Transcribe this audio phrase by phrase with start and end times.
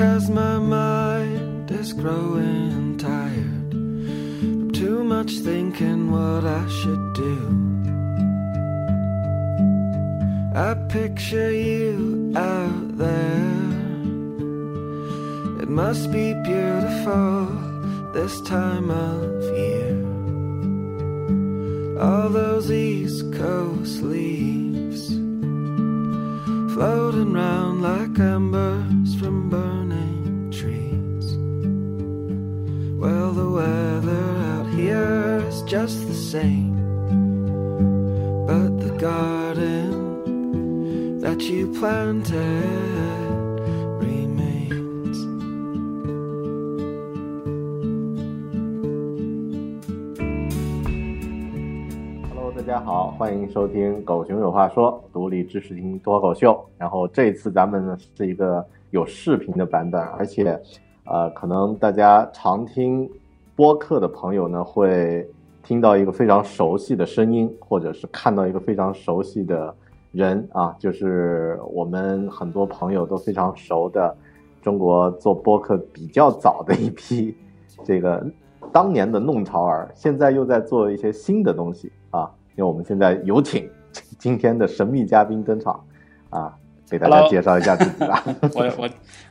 [0.00, 7.36] Because my mind is growing tired from too much thinking what I should do.
[10.56, 13.60] I picture you out there.
[15.60, 17.44] It must be beautiful
[18.14, 20.00] this time of year.
[22.00, 25.08] All those East Coast leaves
[26.72, 29.79] floating round like embers from burning
[33.00, 34.26] Well, the weather
[34.58, 36.76] out here is just the same,
[38.46, 39.88] but the garden
[41.22, 42.36] that you planted
[44.02, 45.16] remains.
[52.28, 56.62] Hello，大家好，欢迎收听《狗熊有话说》独立知识型脱口秀。
[56.76, 60.60] 然后这次咱们呢是一个有视频的版本，而且，
[61.10, 63.10] 呃，可能大家常听
[63.56, 65.28] 播客的朋友呢会
[65.60, 69.74] 听到一个非常熟悉的声音，或者是看到一个非常熟悉的
[70.12, 74.16] 人啊，就是我们很多朋友都非常熟的
[74.62, 77.36] 中国做播客比较早的一批
[77.84, 78.24] 这个
[78.72, 82.30] 当年的弄潮儿，现在又在做一些新的东西啊。
[82.56, 83.68] 因为我们现在有请
[84.16, 85.82] 今天的神秘嘉宾登场
[86.28, 86.56] 啊，
[86.90, 88.22] 给大家介绍一下自己吧。
[88.54, 88.88] 我我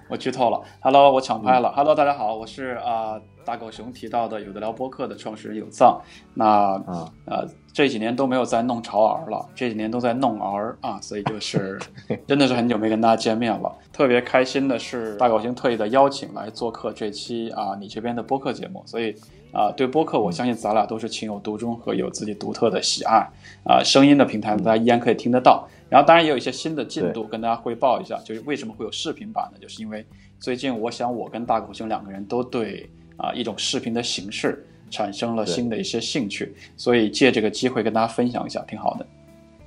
[0.09, 6.01] 我剧透了，Hello，我抢拍了，Hello，大家好，我是啊、大狗熊提到的有的聊播客的创始人有藏，
[6.33, 11.79] 那啊呃这几年都没有在弄潮儿了，这几年都在弄儿啊，所以就是
[12.25, 19.15] 真的是很久没跟大家见面了，特别开心的是大狗熊特意的邀请来做客这期啊你这边的播客节目，所以。
[19.51, 23.27] 啊，对播客，我相信咱俩都是情有独钟和有自己独特的喜爱。
[23.63, 25.67] 啊，声音的平台大家依然可以听得到。
[25.89, 29.57] 然后，当然也有一些新的进度跟大家汇报一下，就是为什么会有视频版呢？
[29.59, 30.05] 就是因为
[30.39, 39.05] 最近我想我跟大狗熊两个人都对啊一种视频的形式产生了新的一些兴趣，所以借这个机会跟大家分享一下，挺好的。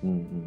[0.02, 0.42] 嗯嗯，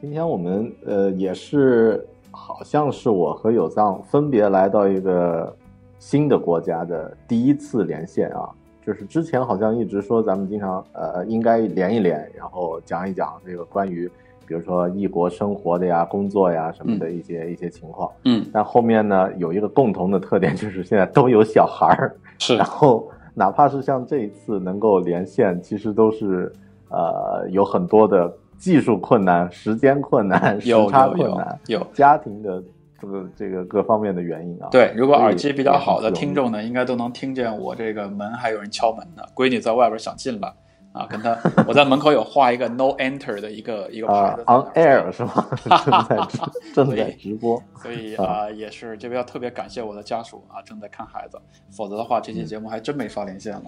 [0.00, 5.56] 今天我们呃也是好像是我和有藏分别来到一个
[5.98, 8.50] 新的国家的第一次连线啊，
[8.86, 14.10] 就是之前好像一直说咱们经常呃应该连一连，然后讲一讲这个关于
[14.46, 18.10] 比如说异国生活的呀、工作呀什么的一些、一些情况。
[18.24, 26.52] 嗯，但后面呢有一个共同的特点，就是现在都有小孩儿，是 然后哪怕是像这一次能够连线，其实都是
[26.88, 31.86] 呃有很多的技术困难、时间困难、时有差困难、有。
[31.92, 32.62] 家庭的
[32.98, 34.68] 这个这个各方面的原因啊。
[34.70, 39.22] 对，如果耳机比较好的听众呢，应该都能听见我这个门还有人敲门呢。
[39.34, 40.50] 闺女在外边想进来
[40.96, 41.36] 啊，跟他
[41.68, 45.46] 我在门口有画一个 no enter 的一个一个牌儿，on air 是吗？
[45.84, 46.38] 正在直
[46.74, 47.62] 正在直播。
[47.82, 51.38] 所以啊啊、也是这边要特别感谢我的家属啊，正在看孩子，
[51.70, 53.62] 否则的话这期节目还真没法连线了。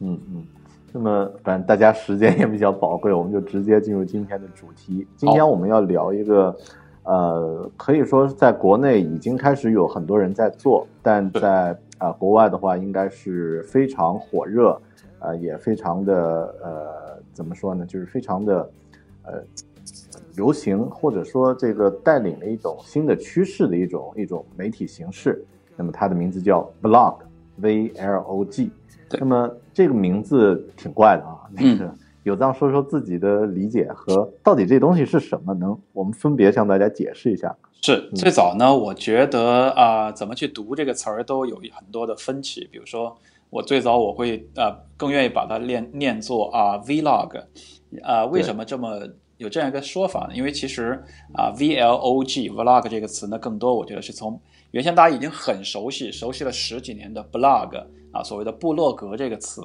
[0.00, 0.46] 嗯嗯，
[0.92, 5.06] 那么反正大家时间也比较宝贵，我们就直接进入今天的主题。
[5.16, 6.56] 今天我们要聊一个，
[7.04, 14.80] 呃，可以说是在国内已经开始有很多人在做，但在啊、呃国外的话，应该是非常火热，
[15.22, 16.14] 呃，也非常的
[16.62, 18.70] 呃，怎么说呢，就是非常的
[19.24, 19.42] 呃
[20.36, 25.44] 流行，或者说这个带领了一种新的趋势的一种一种媒体形式。
[25.76, 28.70] 那么它的名字叫 blog，v l o g。
[29.08, 37.54] 对那么这个名字挺怪的啊，那嗯个 有藏说说自己的理解和到底这东西是什么，能我们分别向大家解释一下。
[37.82, 42.66] 是最早呢，我觉得啊、怎么去读这个词儿都有很多的分歧。
[42.70, 43.16] 比如说，
[43.52, 47.44] 我最早我会呃更愿意把它念念作啊、vlog，
[48.02, 49.06] 啊、为什么这么
[49.36, 50.34] 有这样一个说法呢？
[50.34, 50.98] 因为其实
[51.34, 54.40] 啊，vlog vlog 这个词呢，更多我觉得是从
[54.70, 57.76] 原先大家已经很熟悉、熟悉了十几年的 blog
[58.10, 59.60] 啊，所谓的部落格这个词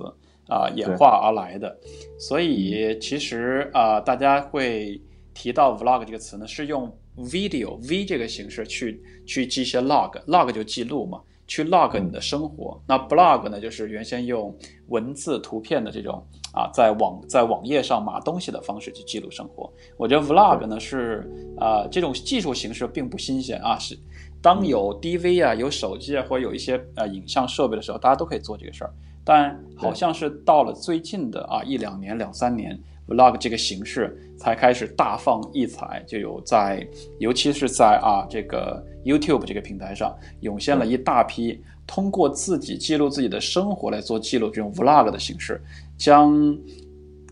[0.49, 1.73] 啊演化而来的。
[2.19, 5.01] 所以其实啊，大家会
[5.33, 11.21] 提到 vlog 这个词呢，是用 video v 这个形式去去记一些 log，log 就记录嘛。
[11.47, 14.53] 去 log 你的生活，那 blog 呢，就是原先用
[14.87, 16.21] 文字、图片的这种
[16.53, 19.71] 啊，在网在网页上码东西的方式去记录生活。
[19.95, 21.25] 我觉得 vlog 呢是
[21.57, 23.97] 啊，这种技术形式并不新鲜啊，是
[24.41, 28.93] 当有 DV 啊、有手机啊或者有一些呃影像设备的时候，大家都可以做这个事儿。
[29.23, 32.77] 但好像是到了最近的啊一两年、两三年。
[33.07, 36.87] vlog 这个形式才开始大放异彩，就有在，
[37.19, 45.59] 尤其是在啊这个 YouTube 这个平台上，涌现了一大批通过自己记录自己的生活来做记录这种 vlog 的形式，
[45.97, 46.57] 将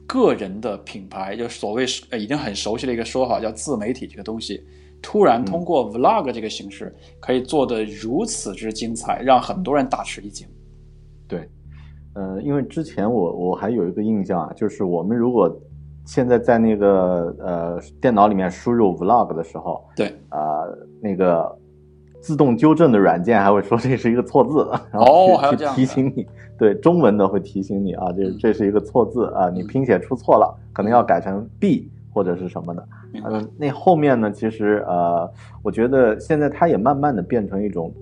[0.08, 4.64] 个人的品牌，就所谓呃已经很熟悉的一个说法叫自媒体这个东西，
[5.02, 10.48] 突然通过 vlog 这个形式可以做得如此之精彩，让很多人大吃一惊。
[11.28, 11.48] 对。
[12.14, 15.54] 呃，因为之前我我还有一个印象啊，就是我们如果
[16.06, 20.14] 现在在那个呃电脑里面输入 vlog 的时候，对。
[20.30, 20.64] 啊，
[21.02, 21.54] 那个
[22.22, 26.26] 自动纠正的软件还会说这是一个错字， 然后去提醒你，
[26.58, 32.88] 对中文的会提醒你啊，这这是一个错字啊，你拼写出错了，可能要改成 b 或者是什么的。
[33.26, 35.30] 嗯，那后面呢，其实呃，
[35.64, 37.94] 我觉得现在它也慢慢的变成一种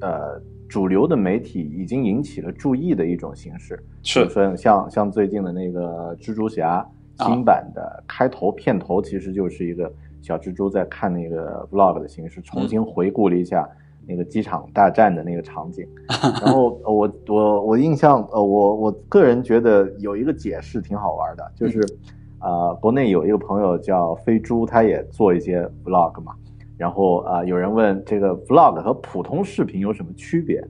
[0.00, 0.40] 呃。
[0.68, 4.26] 主流的媒体已经引起了注意的一种形式，是。
[4.30, 6.82] 说像像最近的那个蜘蛛侠
[7.18, 13.68] 新版的开头片头，其实就是一个小蜘蛛在看那个 vlog 的形式，重新回顾了一下
[14.06, 15.86] 那个机场大战的那个场景。
[16.44, 21.80] 然后我我我印象呃我我个人觉得有一个解释挺好玩的，就是
[22.40, 26.34] 呃国内有一个朋友叫飞猪，他也做一些 vlog 嘛。
[26.78, 30.60] 然后啊，有人问这个 vlog 和普通视频有什么区别？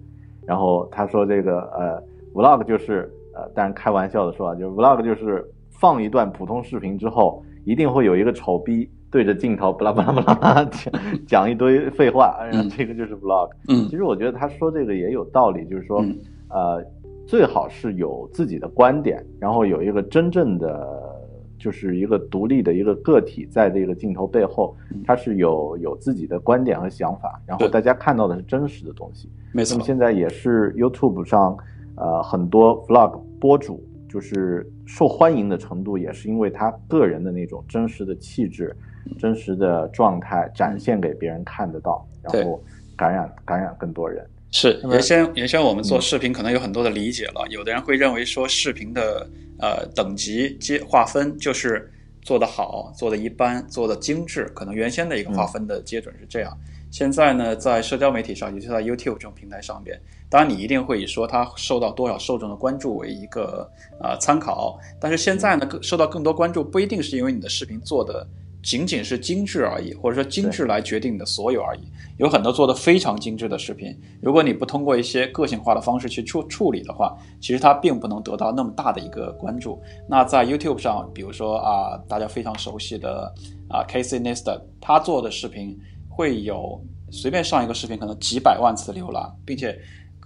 [0.45, 2.03] 然后他说这个呃
[2.35, 5.43] ，vlog 就是呃，当然开玩笑的说啊，就是 vlog 就是
[5.73, 10.93] 放一段普通视频之后，一定会有一个丑逼对着镜头巴拉巴拉巴拉讲
[11.27, 13.51] 讲一堆废话，然后这个就是 vlog。
[13.69, 16.05] 嗯，其实我觉得他说这个也有道理，就是说
[16.49, 16.85] 呃，
[17.27, 21.11] 最好是有自己的观点，然后有一个真正的。
[21.59, 24.75] 就是一个独立的一个个体，在这个镜头背后，
[25.07, 29.31] 他是有有自己的观点和想法，然后大家看到的是真实的东西。
[29.53, 29.77] 没错。
[29.77, 31.57] 那么现在也是 YouTube 上，
[31.95, 33.81] 呃，很多 Vlog 博主
[34.13, 38.77] 就是受欢迎的程度，也是因为他个人的那种真实的气质、
[39.19, 42.63] 真实的状态展现给别人看得到，然后
[42.97, 44.25] 感染感染更多人。
[44.51, 49.29] 是原先原先我们做视频可能有很多的理解了，有的人会认为说视频的。
[49.59, 51.89] 呃，等级阶划分就是
[52.21, 54.47] 做得好，做得一般，做得精致。
[54.57, 56.53] 可能原先的一个划分的基准是这样。
[56.91, 59.97] 现在呢，在社交媒体上，尤其在 YouTube 这种平台上边，
[60.33, 63.71] 当然你一定会以说它受到多少受众的关注为一个
[64.01, 64.79] 呃参考。
[64.99, 68.27] 但是现在呢，更受到更多关注，不一定是因为你的视频做的。
[68.63, 71.81] 仅仅是精致而已，或者说精致来决定你的所有而已。
[72.19, 79.83] 有很多做的非常精致的视频，如果你不通过一些个性化的方式去处处理的话，其实它并不能得到那么大的一个关注。
[80.09, 83.35] 那在 YouTube 上，比如说啊，大家非常熟悉的
[83.69, 85.77] 啊 Casey Neistat，他做的视频
[86.09, 86.81] 会有
[87.11, 89.77] 随便上一个视频可能几百万次浏览，并且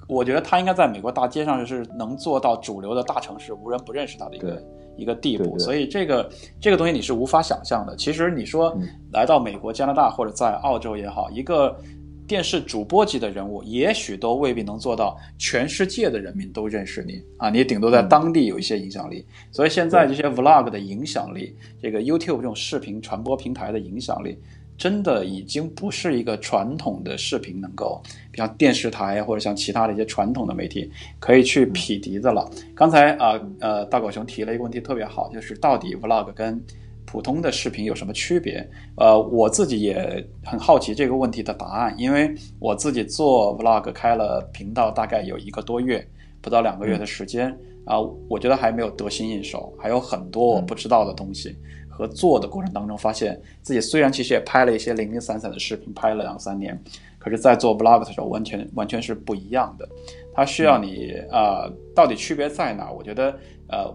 [0.06, 4.62] 我觉得他应该在美国大街上是能做到主流的大城市无人不认识他的一个。
[4.98, 7.94] 一个地步，所以这个这个东西你是无法想象的。
[7.96, 8.74] 其实你说
[9.12, 11.78] 来到美国、加拿大或者在澳洲也好，一个
[12.26, 19.26] 电视主播级的人物，也许都未必能做到全世界的人民都认识你啊，你顶多在当地有一些影响力。
[19.52, 24.38] 所以现在这些 vlog 的影响力，这个 YouTube 这种视频传播平台的影响力。
[24.78, 27.98] 真的已经不是一个传统的视频能够，
[28.36, 32.48] 像电视台或者像其他的一些传统的媒体可以去匹敌的了。
[32.74, 36.62] 刚才啊呃大狗熊提了一个问题特别好，就是到底 vlog 跟
[37.04, 38.68] 普通的视频有什么区别？
[38.96, 46.04] 呃，我自己也很好奇这个问题的答案，因为我自己做 vlog 开了频道大概有一个多月，
[46.40, 51.56] 不到两个月的时间啊，我觉得还没有得心应手，还有很多我不知道的东西。
[51.96, 56.78] 和做的过程当中，发现自己虽然其实也拍了一些零零散散的视频，拍了两三年，
[57.18, 59.88] 可是，在做 vlog 的时候，完全完全是不一样的。
[60.34, 62.92] 它需要你啊，到底区别在哪？
[62.92, 63.30] 我觉得，
[63.68, 63.90] 呃，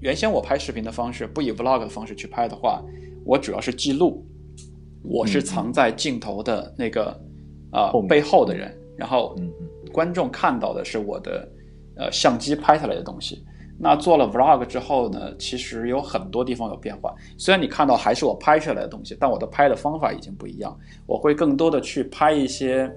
[0.00, 2.82] 原先我拍视频的方式，不以 vlog 的方式去拍的话，
[3.22, 4.24] 我主要是记录，
[5.02, 7.20] 我是藏在镜头的那个
[7.70, 9.36] 啊背后的人，然后
[9.92, 11.46] 观众看到的是我的
[11.96, 13.44] 呃相机拍下来的东西。
[13.84, 17.12] 那做了 vlog 之后呢，其实有很多地方有变化。
[17.36, 20.78] 虽然你看到还是我拍下来的东西，但我的拍的方法已经不一样。
[21.04, 22.88] 我会更多的去拍一些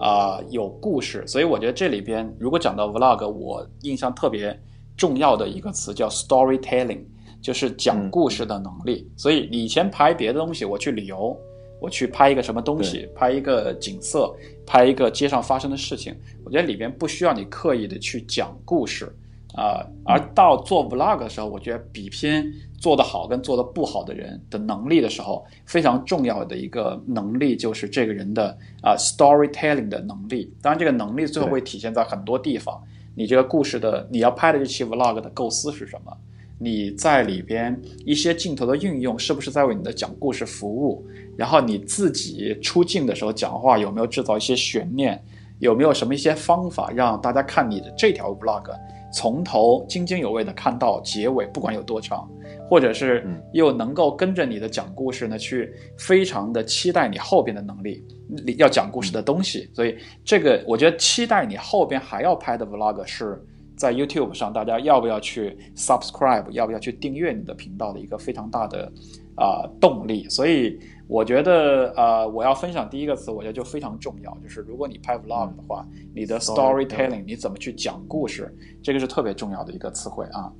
[0.00, 1.24] 啊、有故事。
[1.28, 4.60] 所以我觉得这里边如果讲到 vlog，我印象特别
[4.96, 7.04] 重要的一个词叫 storytelling，
[7.40, 9.08] 就是讲故事的能力。
[9.16, 11.38] 所以你以前拍别的东西，我去旅游。
[11.80, 14.32] 我去拍一个什么东西，拍一个景色，
[14.64, 19.12] 拍一个街上发生的事情，我觉得里边不需要你刻意的去讲故事
[19.54, 30.50] 啊、而到做 vlog 的时候，我觉得比拼做得好跟做得不好的人的能力的时候，非常重要的一个能力就是这个人的啊、storytelling 的能力。
[30.62, 32.82] 当然，这个能力最后会体现在很多地方。
[33.14, 36.16] 你这个故事的你要拍的这期 vlog 的构思是什么？
[36.58, 41.04] 你在里边一些镜头的运用是不是在为你的讲故事服务？
[41.36, 45.22] 然后你自己出镜的时候讲话有没有制造一些悬念？
[45.58, 48.72] 有没有什么一些方法让大家看你的这条 vlog
[49.12, 52.28] 从头津津有味的看到结尾，不管有多长，
[52.68, 58.02] 或者是嗯又能够跟着你的讲故事呢，去非常的期待你后边的能力，
[58.44, 59.68] 你要讲故事的东西。
[59.74, 63.40] 所以这个我觉得期待你后边还要拍的 vlog 是
[63.76, 68.90] 在 YouTube 上，大家要不要去 subscribe，要不要去订阅你的频道的一个非常大的
[69.36, 70.28] 啊、动力。
[70.28, 70.78] 所以
[71.12, 78.50] 我觉得呃，我要分享第一个词，我觉得就非常重要，就是如果你拍 vlog 的话，你的 Storytelling 你怎么去讲故事，
[78.82, 80.50] 这个是特别重要的一个词汇啊。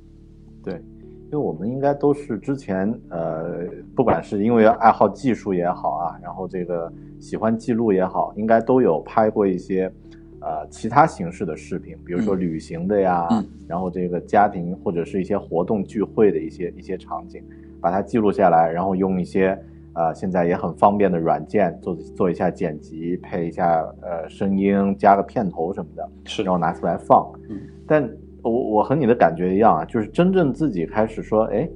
[0.63, 9.91] 对，因为我们应该都是之前呃，不管是因为爱好技术也好啊，然后这个喜欢记录也好，应该都有拍过一些
[10.39, 12.39] 呃其他形式的视频，比如说嗯。
[12.39, 13.43] 旅行的呀，嗯。
[13.67, 17.43] 然后这个家庭或者是一些活动聚会的一些一些场景，
[17.81, 19.59] 把它记录下来，然后用一些
[19.95, 27.31] 呃现在也很方便的软件做做一下剪辑，配一下呃声音，加个片头什么的，是然后拿出来放。
[27.49, 28.09] 嗯，但
[28.41, 31.69] 我我和你的感觉一样啊，就是真正自己开始说，哎，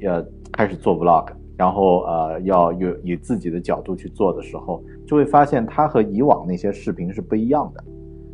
[0.00, 7.82] 要开始做 vlog，然后呃要有以自己的角度去做的时候，就会发现它和以往那些视频是不一样的。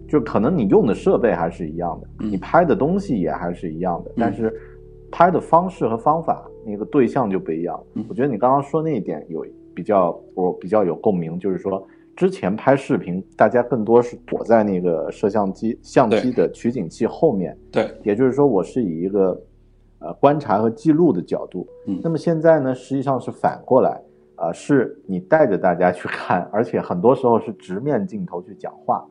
[0.09, 4.55] 就可能你用的设备还是一样的，嗯你拍的东西也还是一样的，但是
[5.13, 7.79] 拍的方式和方法，那个对象就不一样。
[7.95, 19.41] 嗯我觉得你刚刚说那一点有比较，我比较有共鸣，就是说之前拍视频，大家更多是躲在那个摄像机相机的取景器后面，对，也就是说，我是以一个
[20.01, 21.67] 呃观察和记录的角度。
[21.87, 24.01] 嗯那么现在呢，实际上是反过来，
[24.37, 29.07] 呃，是你带着大家去看，而且很多时候是直面镜头去讲话。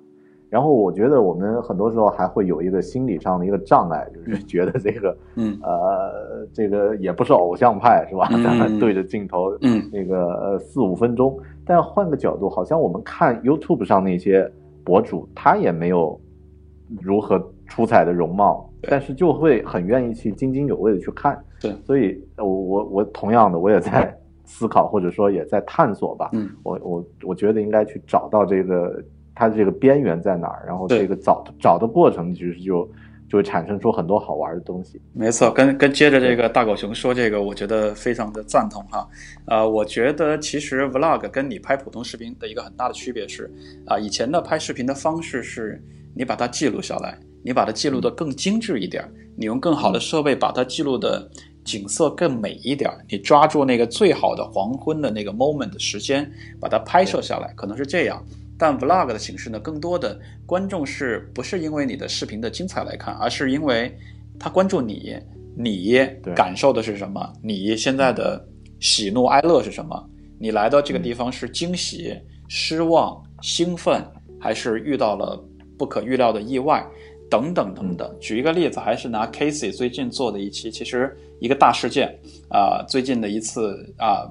[0.51, 8.27] 然后我觉得我们很多时候还会有一个心理上的一个障碍，就是觉得这个，嗯呃，这个也不是偶像派是吧？
[8.34, 11.39] 嗯咱们对着镜头，嗯那个呃四五分钟。
[11.65, 14.51] 但换个角度，好像我们看 YouTube 上那些
[14.84, 16.20] 博主，他也没有
[17.01, 21.41] 如何出彩的容貌，但是就会很愿意去津津有味的去看。
[21.62, 26.29] 对，所以呃我我我同样的，我也在思考，或者说也在探索吧。
[26.34, 29.01] 嗯，我我我觉得应该去找到这个
[29.33, 32.89] 它这个边缘在哪儿，然后这个找找的过程，其实就
[33.29, 35.01] 就会产生出很多好玩的东西。
[35.13, 39.07] 没错，跟跟接着这个大狗熊说这个，我觉得非常的赞同哈。
[39.45, 43.50] 呃，我觉得其实 vlog 跟你拍普通视频的一个很大的区别是，
[43.85, 45.81] 啊、以前的拍视频的方式是
[46.13, 51.25] 你把它记录下来，你把它记录的更精致一点，你用更好的设备把它记录的
[51.63, 58.21] 景色更美一点，你抓住那个最好的黄昏的那个 moment 的时间，把它拍摄下来，可能是这样。
[58.62, 63.91] 但 vlog 的形式呢，更多的观众是不是因为你的视频的精彩来看，而是因为
[64.39, 65.18] 他关注你，
[65.58, 65.98] 你
[66.36, 67.27] 感受的是什么？
[67.41, 68.48] 你现在的
[68.80, 70.08] 喜怒哀乐是什么？
[70.39, 72.15] 你来到这个地方是惊喜、
[72.48, 74.00] 失望、兴奋，
[74.39, 75.44] 还是遇到了
[75.75, 76.86] 不可预料的意外？
[77.32, 78.15] 等等等等。
[78.20, 82.15] 举一个例子，还是拿 Casey 最近做的一期，其实一个大事件
[82.50, 84.30] 啊、最近的一次啊、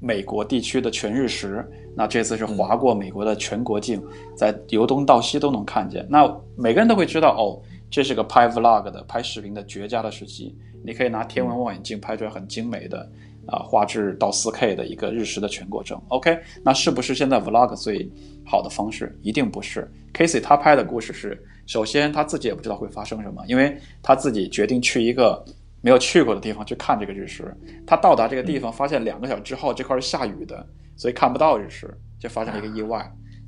[0.00, 4.02] 美国地区的全日食，那这次是划过美国的全国境，
[4.36, 6.06] 在由东到西都能看见。
[6.08, 6.24] 那
[6.56, 10.56] 每个人都会知道，哦，这是个拍 vlog 的、拍视频的绝佳的时机。
[10.84, 13.10] 你可以拿天文望远镜拍出来很精美的
[13.46, 16.00] 啊、画质到 4K 的一个日食的全过程。
[16.08, 18.08] OK，那是不是现在 vlog 最
[18.44, 19.18] 好的方式？
[19.22, 19.90] 一定不是。
[20.14, 25.44] Casey 他拍的故事是，首先他自己也不知道会发生什么，因为他自己决定去一个
[25.88, 27.50] 没有去过的地方去看这个日食。
[27.86, 30.66] 他到达这个地方，发现两个小时之后这块是下雨的，
[30.96, 32.98] 所以看不到日食，就发生了一个意外。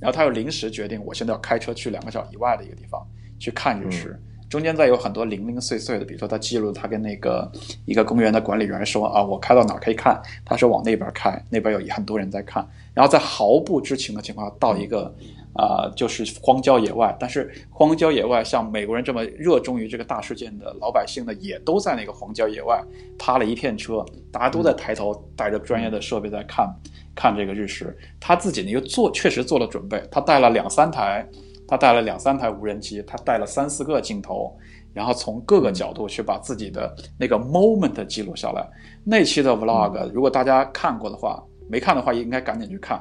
[0.00, 3.06] 然后他又临时决定，我现在要开车去两个小时以外的一个地方
[3.38, 4.18] 去看日食。
[4.48, 7.52] 中间再有很多零零碎碎的，比如说他记录他跟那个
[7.84, 15.14] 一个公园的管理员说啊，我开到哪儿可以看，他说往那边开，那边有很多人在看，然后在毫不知情的情况下到一个
[15.54, 17.16] 啊、就是荒郊野外。
[17.18, 22.82] 但是荒郊野外，像美国人这么热衷于这个大事件的老百姓呢，也都在那个荒郊野外
[23.18, 26.68] 趴了一片车，大家都在抬头带着专业的设备在看
[27.14, 27.96] 看这个日食。
[28.18, 31.28] 他自己呢又做确实做了准备，他带了两三台，
[31.66, 34.56] 他带了两三台无人机，他带了三四个镜头。
[34.92, 38.68] 然后从各个角度去把自己的那个 moment 记录下来。
[39.04, 43.00] 那期的 vlog，如果大家看过的话，没看的话应该赶紧去看。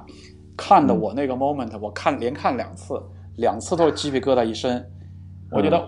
[0.60, 3.02] 看的我那个 moment，我看连看两次，
[3.38, 4.86] 两次都是鸡皮疙瘩一身。
[5.52, 5.82] 我觉得，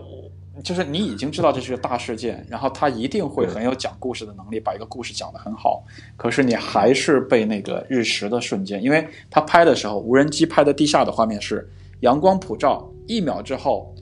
[0.63, 5.83] 就是你已经知道这是个大事件，然后他一定会很有讲故事的能力，把一个故事讲得很好。
[6.15, 13.93] 可是你还是被那个日食的瞬间，因为他拍的时候，无人机拍的地下的画面是阳光普照，一秒之后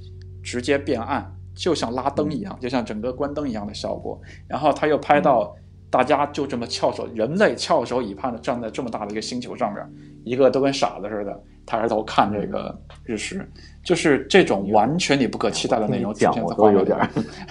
[0.44, 1.36] 直接变暗。
[1.56, 4.18] 就像拉灯一样，就像整个关灯一样的效果。
[4.48, 5.54] 然后他又拍到
[5.90, 9.86] 大家就这么翘首，人类翘首以盼的站在这么大的一个星球上面，
[10.30, 13.50] 一个都跟傻子似的抬着头看这个日食，
[13.84, 16.14] 就是这种完全你不可期待的内容。
[16.14, 16.98] 讲我都有点，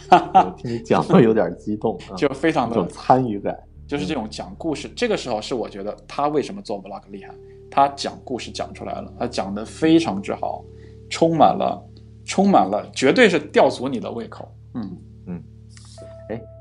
[0.62, 3.58] 你讲都有点激动，就非常的有参与感。
[3.86, 7.34] 就是这种讲故事，这个时候是我觉得他为什么做 vlog 厉害，
[7.70, 10.64] 他讲故事讲出来了，他讲的非常之好，
[11.10, 11.82] 充满了。
[12.30, 14.46] 充满了，绝对是吊足你的胃口。
[14.74, 14.94] 嗯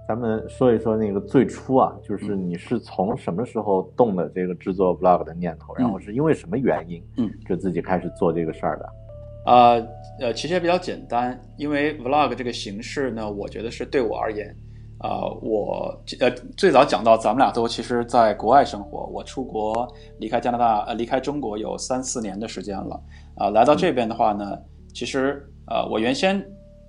[0.08, 8.86] 咱们说一说那个最初啊，就是你是从什么时候动的这个制作 vlog 的念头，然后是因为什么原因，嗯，就自己开始做这个事儿的？
[9.52, 9.76] 啊
[10.20, 14.56] 呃，其实也比较简单，因为 vlog 这个形式呢，我觉得是对我而言，
[15.00, 19.86] 啊，我呃最早讲到咱们俩都其实在国外生活，我出国
[20.20, 23.02] 离开加拿大呃离开中国有三四年的时间了，
[23.36, 24.58] 啊，来到这边的话呢，
[24.94, 25.46] 其实。
[25.70, 26.42] 呃，我原先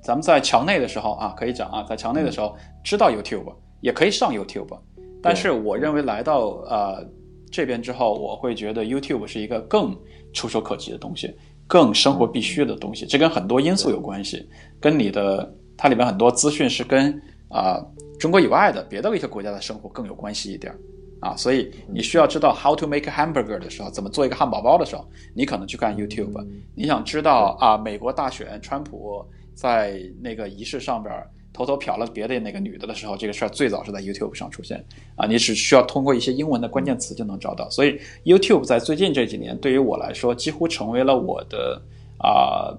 [0.03, 4.79] 咱们在墙内的时候啊，可以讲啊，在墙内的时候知道 YouTube，也可以上 YouTube，
[5.23, 7.05] 但是我认为来到呃
[7.51, 9.97] 这边之后，我会觉得 YouTube 是一个更
[10.33, 11.35] 触手可及的东西，
[11.67, 13.07] 更生活必须的东西。
[13.07, 14.49] 这跟很多因素有关系，
[14.81, 17.85] 跟你的它里面很多资讯是跟啊
[18.19, 20.75] 中国以外的别的一些国家的生活更有关系一点。
[21.21, 26.47] 啊，所以你需要知道 how to make hamburger 的时候，怎么做一个汉堡包的时候，你可能去看 YouTube。
[26.77, 29.27] 你想知道啊，美国大选，川普
[29.59, 31.13] 在那个仪式上边
[31.53, 34.85] 偷偷瞟了别的那个女的的时候，这个事儿最早是在 YouTube 上出现。
[35.17, 37.69] 啊，你只需要通过一些英文的关键词就能找到。
[37.69, 41.83] 所以 YouTube 在最近这几年对于我来说，几乎成为了我的
[42.19, 42.71] 啊，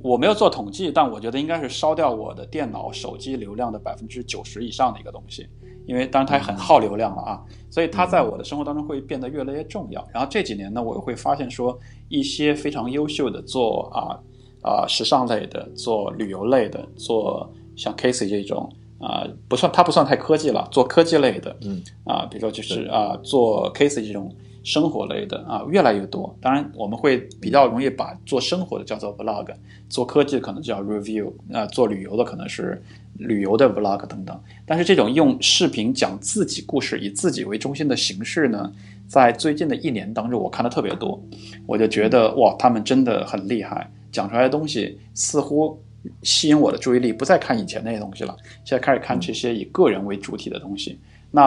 [0.00, 5.46] 我没有做统计，但我觉得应该是烧掉我的电脑、手机流量的百分之九十以上的一个东西。
[5.86, 10.02] 因为当然它也很耗流量了啊，所以它在我的生活当中会变得越来越重要。
[10.14, 14.16] 然后这几年呢，我会发现说一些非常优秀的做啊
[14.64, 26.34] 啊时尚类的、做旅游类的、做像 Casey 这种啊不算它不算太科技了，做科技类的，嗯啊，比如说就是啊做 Casey 这种生活类的啊越来越多。
[26.40, 29.54] 当然我们会比较容易把做生活的叫做 Vlog，
[29.88, 32.82] 做科技可能叫 Review，啊做旅游的可能是。
[33.16, 38.72] 旅游的 vlog 等等，但是这种用视频讲自己故事、以自己为中心的形式呢，
[39.06, 41.22] 在最近的一年当中，我看的特别多，
[41.64, 45.78] 我就觉得哇，他们真的很厉害，讲出来的东西似乎
[46.22, 50.98] 吸引我的注意力，不再看以前那些东西了，现在开始看这些以个人为主体的东西。
[51.30, 51.42] 那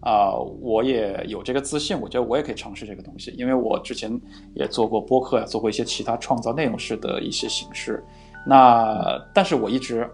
[0.00, 4.18] 啊，我也有这个自信，我觉得我也可以尝试这个东西，因为我之前
[4.54, 8.02] 也做过播客呀，做过一些其他创造内容式的一些形式。
[8.46, 10.08] 那但是我一直。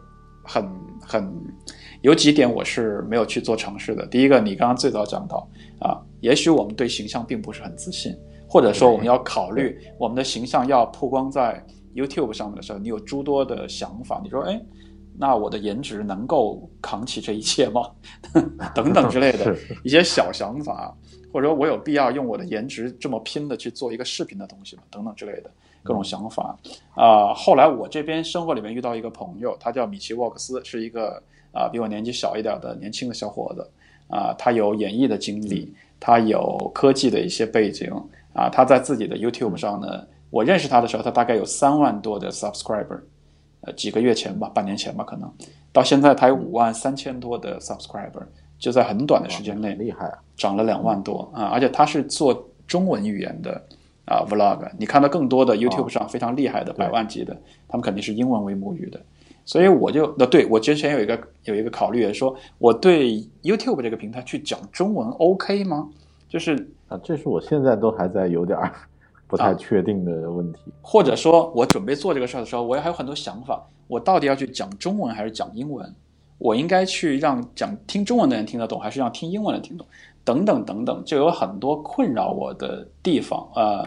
[0.50, 0.66] 很
[0.98, 1.30] 很
[2.00, 4.06] 有几点我是没有去做尝试的。
[4.06, 5.46] 第一个，你刚刚最早讲到
[5.78, 8.16] 啊，也许我们对形象并不是很自信，
[8.48, 11.62] 或者说我们要考虑我们的形象要曝光在
[11.94, 14.20] YouTube 上面的时候，你有诸多的想法。
[14.24, 14.60] 你说，哎，
[15.18, 17.82] 那我的颜值能够扛起这一切吗？
[18.74, 20.96] 等等之类的一些小想法，
[21.32, 24.82] 或者说我有必要用我的颜值这么拼的去做一个视频的东西吗？
[24.90, 25.50] 等等之类的。
[25.84, 26.58] 各种想法
[26.94, 27.32] 啊！
[27.32, 33.66] 后来我这边生活里面遇到一个朋友，他叫米奇沃克斯，是一个啊比我年纪小一点的年轻的小伙子
[34.08, 34.34] 啊。
[34.36, 37.90] 他有演艺的经历，他有科技的一些背景
[38.32, 38.48] 啊。
[38.48, 43.00] 他在自己的 YouTube 上呢，我认识他的时候，他大概有三万多的 subscriber，
[43.62, 45.32] 呃，几个月前吧，半年前吧，可能
[45.72, 48.22] 到现在他有五万三千多的 subscriber，
[48.58, 51.44] 就在很短的时间内厉害啊，涨了两万多啊！
[51.44, 53.62] 而且他是做中文语言的。
[54.10, 57.36] 啊，vlog，你看到更多的 YouTube 上非常厉害的百万级的，
[57.68, 58.98] 他们肯定是英文为母语的，
[59.44, 65.86] 所以我就，呃，对我之前有一个有一个考虑，说我对 YouTube 这个平台去讲中文 OK 吗？
[66.28, 66.54] 就是
[66.88, 68.58] 啊，这是我现在都还在有点
[69.26, 70.60] 不太确定的问题。
[70.82, 75.94] 或者说我准备做这个事儿的时候，我也还有很多想法，我到底要去讲中文还是讲英文？
[76.38, 79.86] 我应该去让讲听中文的人听得懂，还是让听英文的听懂？
[80.24, 83.86] 等等等等，就有很多困扰我的地方，呃。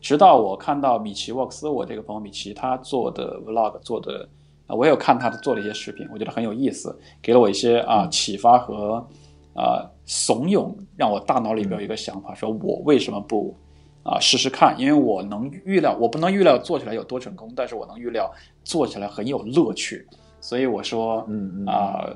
[0.00, 4.28] 直到我看到米奇沃克斯，我这个朋友米奇他做的 vlog 做的，
[4.66, 9.08] 啊，我有看他的做的一些视频，我觉得很有意思，给了我一些啊启发和
[9.54, 13.54] 啊怂恿，让我大脑里边有一个想法，说我为什么不
[14.02, 14.74] 啊试试看？
[14.78, 18.30] 因为我能预料，我不能预料做起来有多成功，但是我能预料
[18.64, 20.06] 做起来很有乐趣，
[20.40, 22.10] 所以我说，嗯嗯啊。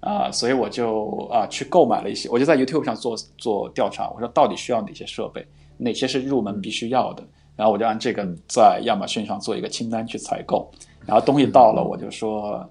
[0.00, 5.44] 啊，所以我就啊去购买了一些，我就在 YouTube 上做做调查，我说到底需要哪些设备，
[5.78, 7.24] 哪些是入门必须要的，
[7.56, 10.70] 然后我就按这个在亚马逊上做一个清单去采购，
[11.04, 12.64] 然后东西到了，我就说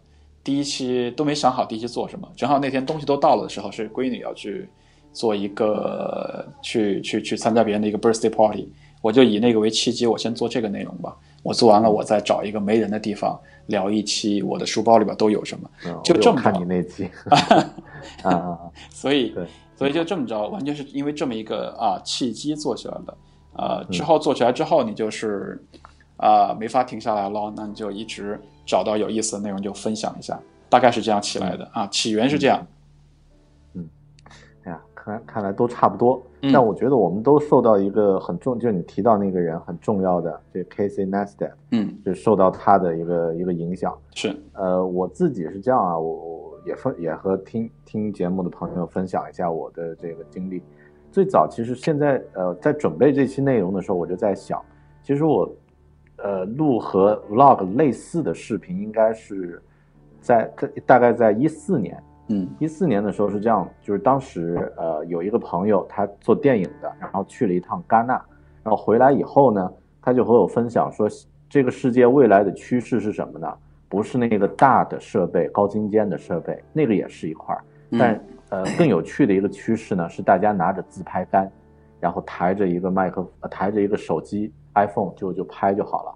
[0.45, 4.69] 第一期都没想好第一期做什么，正好那天东西都到了的时候，是闺女要去
[5.12, 8.69] 做一个去去去参加别人的一个 birthday party，
[9.01, 16.43] 我就以那个为契机，我先做这个内容吧，我做完了，我再找一个没人的地方聊一期我的书包里边都有什么，嗯就这么着。
[16.43, 17.10] 看你那期。
[18.21, 18.60] 啊，
[18.91, 19.34] 所以，
[19.75, 23.17] 所以就这么着，完全是因为这么一个啊契机做起来的。
[23.58, 25.60] 呃，之后做起来之后，你就是
[26.17, 32.65] 啊没法停下来了，那你就一直找到有意思的内容就分享一下，大概是这样起来的啊，起源是这样。
[33.73, 33.88] 嗯
[34.63, 36.21] 哎呀，看来看来都差不多。
[36.41, 43.97] 嗯但我觉得我们都受到一个很重，就是你提到那个人很重要的这 Casey Neistat，嗯，就受到他的一个一个影响。
[44.13, 50.62] 是，呃，我自己是这样啊，我我也分也和听听节目的朋友分享一下我的这个经历。
[51.12, 54.62] 最早其实现在呃在准备这期内容的时候，我就在想，
[55.01, 55.51] 其实我
[56.17, 59.62] 呃录和 vlog 类似的视频，应该是
[60.21, 60.51] 在
[60.86, 62.47] 大概在一四年，嗯。
[62.60, 68.13] 一四年的时候是这样，就是当时呃有一个朋友他做电影的，然后去了一趟戛纳，
[68.63, 71.08] 然后回来以后呢，他就和我分享说，
[71.49, 73.47] 这个世界未来的趋势是什么呢？
[73.88, 81.49] 不是那个大的设备、高精尖的设备，那个也是一块儿，但呃更有趣的一个趋势呢，是大家拿着自拍杆，
[81.99, 86.15] 然后抬着一个麦克，呃、抬着一个手机 iPhone 就就拍就好了。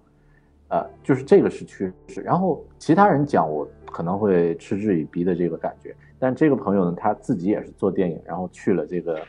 [0.70, 2.22] 呃，就是这个是趋势。
[2.22, 5.96] 然后其他人讲，我可能会嗤之以鼻的这个感觉。
[6.20, 9.20] 但这个朋友呢，他自己也是做电影，然后去了这个，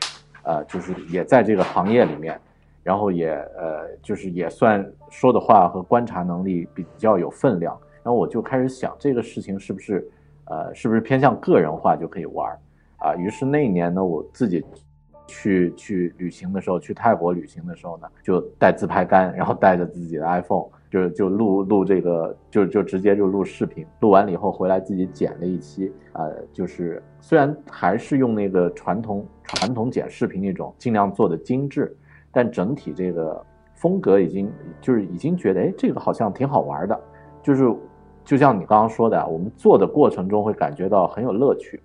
[0.43, 2.39] 呃，就是也在这个行业里面，
[2.83, 7.75] 然后也呃，就是也算说的话和观察能力比较有分量。
[8.03, 10.07] 然后我就开始想，这个事情是不是，
[10.45, 12.59] 呃，是不是偏向个人化就可以玩儿
[12.97, 13.15] 啊？
[13.15, 14.63] 于是那一年呢，我自己
[15.31, 23.85] 去去旅行的时候，去泰国旅行的时候呢，就带自拍杆，然后带着自己的 iPhone，就就录录这个，就就直接就录视频。
[24.01, 31.95] 录完了以后回来自己剪了一期，呃，就是虽然还是用那个传统传统剪视频那种，尽量做的精致，
[32.29, 33.41] 但整体这个
[33.73, 36.99] 风格已经就是已经觉得，哎，这个好像挺好玩的，
[37.41, 37.73] 就是
[38.25, 41.81] 就像你刚刚说的，我们做的过程中会感觉到很有乐趣。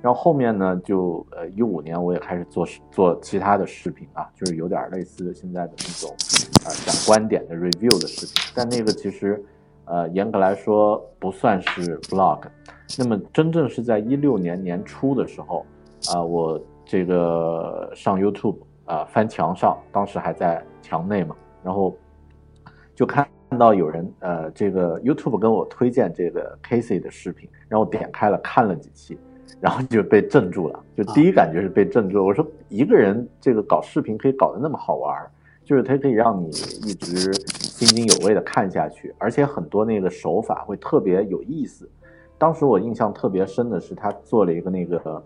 [0.00, 6.16] 然后后面呢，就呃一五年我也开始做做其他的视频啊，就是有点类似现在的那种
[6.64, 9.44] 呃讲观点的 review 的视频，但那个其实
[9.86, 12.42] 呃严格来说不算是 vlog。
[12.96, 15.66] 那么真正是在一六年年初的时候，
[16.12, 21.94] 啊、我这个上 YouTube 啊、翻墙上，当时还在墙内嘛，然后
[22.94, 29.18] 就看到有人呃这个 YouTube 跟我推荐这个 Casey 的视频，然后点开了看了几期。
[29.60, 32.24] 然后就被镇住了，就第一感觉是被镇住了。
[32.24, 35.30] 我说一个人这个搞视频可以搞得那么好玩儿，
[35.64, 41.88] 就是它可以让你一直津津有味的看下去，而且很多那个手法会特别有意思。
[42.38, 45.22] 当时我印象特别深的是他做了一个那个，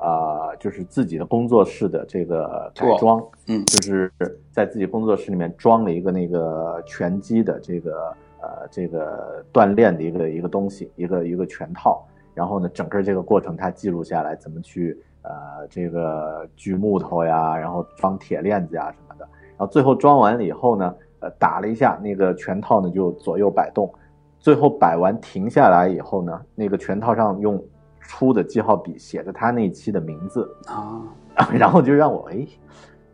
[0.00, 4.10] 呃，就是自己的工作室的这个改装，嗯就是
[4.50, 12.04] 在自己工作室里面装了一个那个拳击的这个呃这个锻炼的一个一个东西，一个一个拳套。
[12.38, 19.28] 然后呢，整个这个过程他记录下来，怎么去呃这个锯木头呀，然后装铁链子呀什么的。
[19.56, 23.92] 然后最后装完了以后呢，呃打了一下那个拳套呢就左右摆动，
[24.38, 27.60] 最后摆完停下来以后呢，那个拳套上用
[28.06, 31.02] 粗的记号笔写着他那一期的名字，啊，
[31.58, 32.46] 然后就让我哎，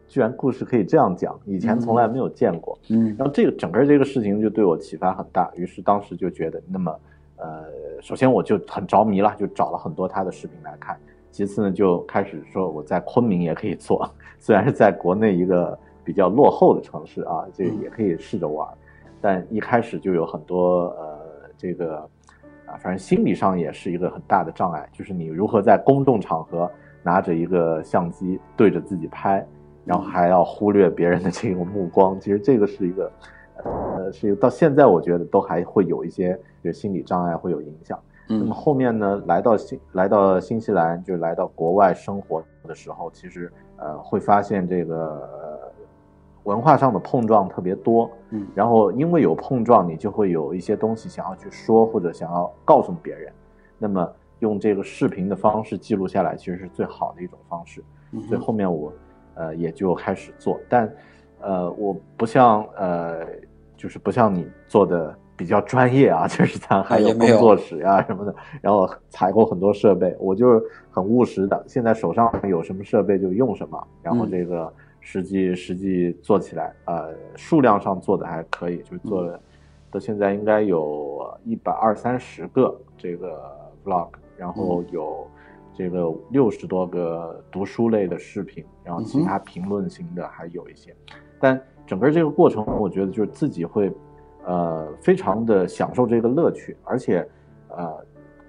[0.06, 2.78] 居然故事可以这样讲，以前从来没有见过。
[2.90, 6.94] 嗯然后这个整个这个事情就对我启发很大，于是当时就觉得，那么，
[7.36, 7.64] 呃，
[8.00, 10.98] 首先我就很着迷了，就找了很多他的视频来看。
[11.30, 18.68] 其次呢，就开始说我在昆明也可以做， 虽然是在国内一个比较落后的城市啊，这也可以试着玩。
[19.20, 21.18] 但一开始就有很多呃，
[21.56, 21.98] 这个
[22.66, 26.70] 啊，反正心理上也是一个很大的障碍，就是你如何在公众场合
[27.02, 29.44] 拿着一个相机对着自己拍，
[29.84, 33.10] 然后还要忽略别人的这个目光，其实这个是一个，
[33.62, 37.98] 呃，是到现在我觉得都还会有一些就是心理障碍会有影响。
[38.28, 38.52] 嗯那么嗯。
[38.52, 45.74] 后面呢，来到新来到新西兰，就来到国外生活的时候，其实呃会发现这个、呃
[46.44, 48.46] 文化上的碰撞特别多，嗯。
[48.54, 53.32] 然后因为有碰撞，你就会有一些东西想要去说或者想要告诉别人，
[53.78, 57.82] 那么用这个视频的方式记录下来，其实是最好的一种方式。
[58.12, 58.20] 嗯。
[58.22, 58.92] 所以后面我
[59.36, 60.90] 呃也就开始做，但
[61.44, 63.24] 呃我不像呃
[63.76, 74.30] 就是不像你做的比较专业啊， 就是咱还有工作室呀、什么的，然后采购很多设备，我就是很务实的，现在手上有什么设备就用什么，然后嗯。
[74.30, 79.38] 这个实际实际做起来，呃数量上做的还可以，就是做了
[79.90, 83.38] 到现在应该有一百二三十个这个
[83.84, 85.26] vlog，然后有
[85.74, 90.94] 这个六十多个读书类的视频，然后其他评论型的还有一些，
[91.40, 93.92] 但整个这个过程，我觉得就是自己会
[94.46, 97.28] 呃非常的享受这个乐趣，而且
[97.68, 97.92] 呃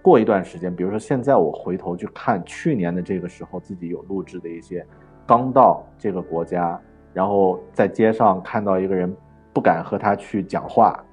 [0.02, 4.86] 过一段时间，比如说现在我回头去看去年的这个时候自己有录制的一些，
[5.26, 6.80] 刚到这个国家，
[7.12, 9.12] 然后在街上看到一个人
[9.52, 11.04] 不敢和他去讲话，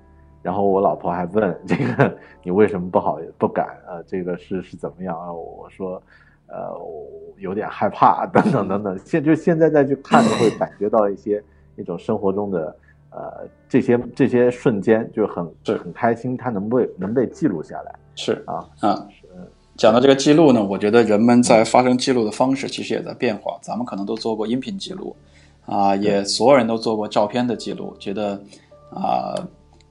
[0.43, 3.67] 然后我老婆还问这个你为什么不好不敢？
[3.87, 5.33] 呃，这个是是怎么样啊？
[5.33, 6.03] 我说，
[6.49, 7.07] 呃，我
[7.39, 8.99] 有点害怕，等等等等。
[9.05, 11.43] 现就现在再去看，会感觉到一些
[11.77, 12.77] 那种生活中的
[13.11, 18.69] 呃这些这些瞬间，就很是很开心，它能被能被记录下来是啊。
[18.81, 19.07] 啊。
[19.75, 23.57] 讲到这个记录呢，我觉得人们在发生记录的方式其实也在变化。
[23.63, 25.17] 咱们可能都做过音频记录，
[25.65, 27.97] 啊，也所有人都做过照片的记录。
[27.99, 28.39] 觉得
[28.91, 29.35] 啊，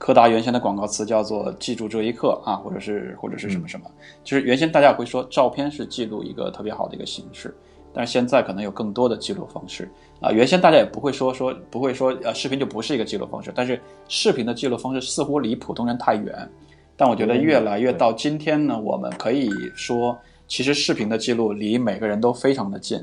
[0.01, 3.85] 柯达原先的广告词叫做“记住这一刻”啊，或者是或者是什么什么。
[4.23, 7.55] 就是原先大家也会说照片是记录一个特别好的一个形式，
[7.93, 9.87] 但是现在可能有更多的记录方式
[10.19, 10.31] 啊。
[10.31, 16.49] 原先大家也不会说说不会说呃视频就不是一个记录方式，但是视频的记录方式似乎离普通人太远。
[16.97, 22.97] 但我觉得越来越到今天呢，我们可以说，其实视频的记录离每个人都非常的近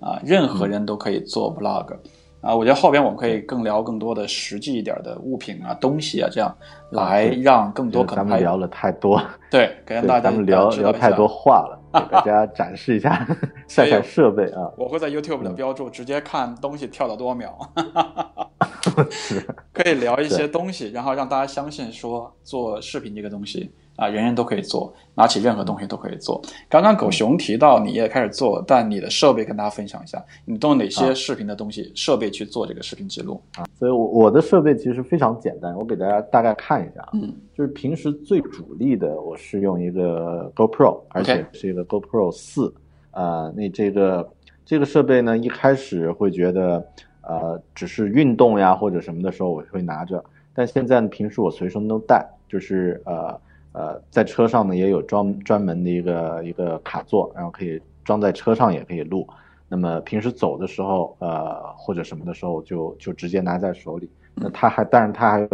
[0.00, 1.96] 啊，任何人都可以做 vlog
[2.42, 2.54] 啊。
[2.54, 6.54] 我觉得后边我们可以更聊更多的实际一点的物品啊、东西啊，这样
[6.90, 11.80] 来让更多可能还咱们聊了太多，对，给让大家咱们聊聊太多话了，
[12.24, 13.26] 给大家展示一下
[13.66, 14.70] 所以看看设备啊。
[14.76, 17.56] 我会在 YouTube 的标注直接看东西跳到多少秒，
[19.72, 26.40] 可以聊一些东西，然后让大家相信说做视频这个东西啊，人人都可以做，拿起任何东西都可以做。
[26.68, 33.64] 刚刚狗熊提到你也开始做，但你的设备跟大家分享一下，你都有哪些视频的东西设备去做这个视频记录啊？
[33.78, 37.10] 所以我，我的设备其实非常简单，我给大家大概看一下啊。
[37.14, 42.72] 嗯，就是平时最主力的，我是用一个 GoPro，而且是一个 GoPro 四。
[43.10, 44.26] 啊，那这个
[44.64, 46.82] 这个设备呢，一开始会觉得，
[47.20, 50.24] 呃，只是运动呀或者什么的时候我会拿着，
[50.54, 53.38] 但现在呢，平时我随身都带，就是呃
[53.72, 59.26] 呃，在车上呢也有专专门的一个一个卡座，然后可以装在车上也可以录。
[59.68, 64.10] 那么平时走的时候，呃或者什么的时候就就直接拿在手里。
[64.34, 65.48] 那它还，但是它还有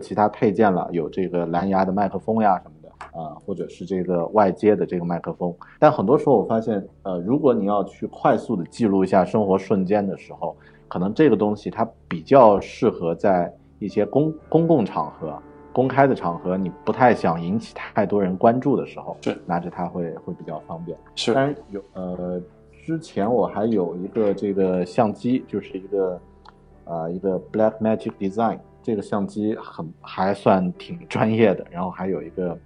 [0.00, 5.54] 其他配件了，有这个蓝牙的麦克风呀什么的啊、或者是这个外接的这个麦克风。
[5.78, 10.56] 但很多时候我发现，呃，如果你要去快速的记录一下生活瞬间的时候，
[10.88, 20.96] 可能这个东西它比较适合在一些公公共场合、公开的场合，你不太想引起太多人关注的时候，是拿着它会会比较方便。
[21.14, 22.40] 是当然有呃，
[22.84, 26.20] 之前我还有一个这个相机，就是一个
[26.84, 32.58] 呃一个 Black Magic Design，这个相机很还算挺专业的，然后还有一个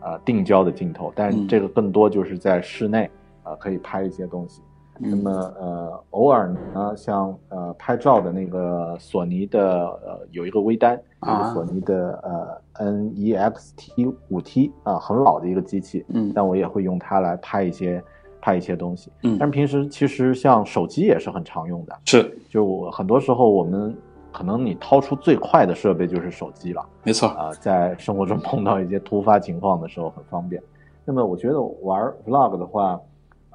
[0.00, 3.04] 呃定焦的镜头，但是嗯这个更多就是在室内
[3.42, 4.60] 啊、呃可以拍一些东西。
[5.02, 18.02] 那么呃偶尔呢，像呃拍照的那个索尼的呃有一个微单，有一啊个索尼的呃 NEX-T 五 T 啊、很老的一个机器，嗯但我也会用它来拍一些
[18.40, 19.10] 拍一些东西。
[19.22, 23.96] 嗯但是平时其实像手机也是很常用的，是就我很多时候我们
[24.30, 30.62] 可能你掏出最快的设备就是手机了没错，啊、在生活中碰到一些突发情况的时候很方便。
[31.04, 33.00] 那么我觉得玩 vlog 的话，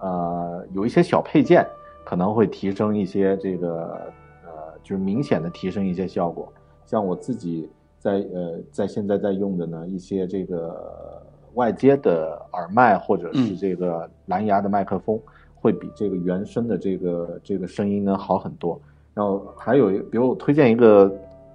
[0.02, 1.66] 呃，有一些小配件
[2.04, 4.00] 可能会提升一些这个
[4.44, 4.52] 呃，
[4.84, 6.52] 就是明显的提升一些效果。
[6.86, 11.22] 像我自己在呃在现在在用的呢，一些这个
[11.56, 15.20] 外接的耳麦或者是嗯这个蓝牙的麦克风，
[15.56, 18.80] 会比这个原声的这个这个声音呢好很多。
[19.14, 21.12] 然后还有一，比如我推荐一个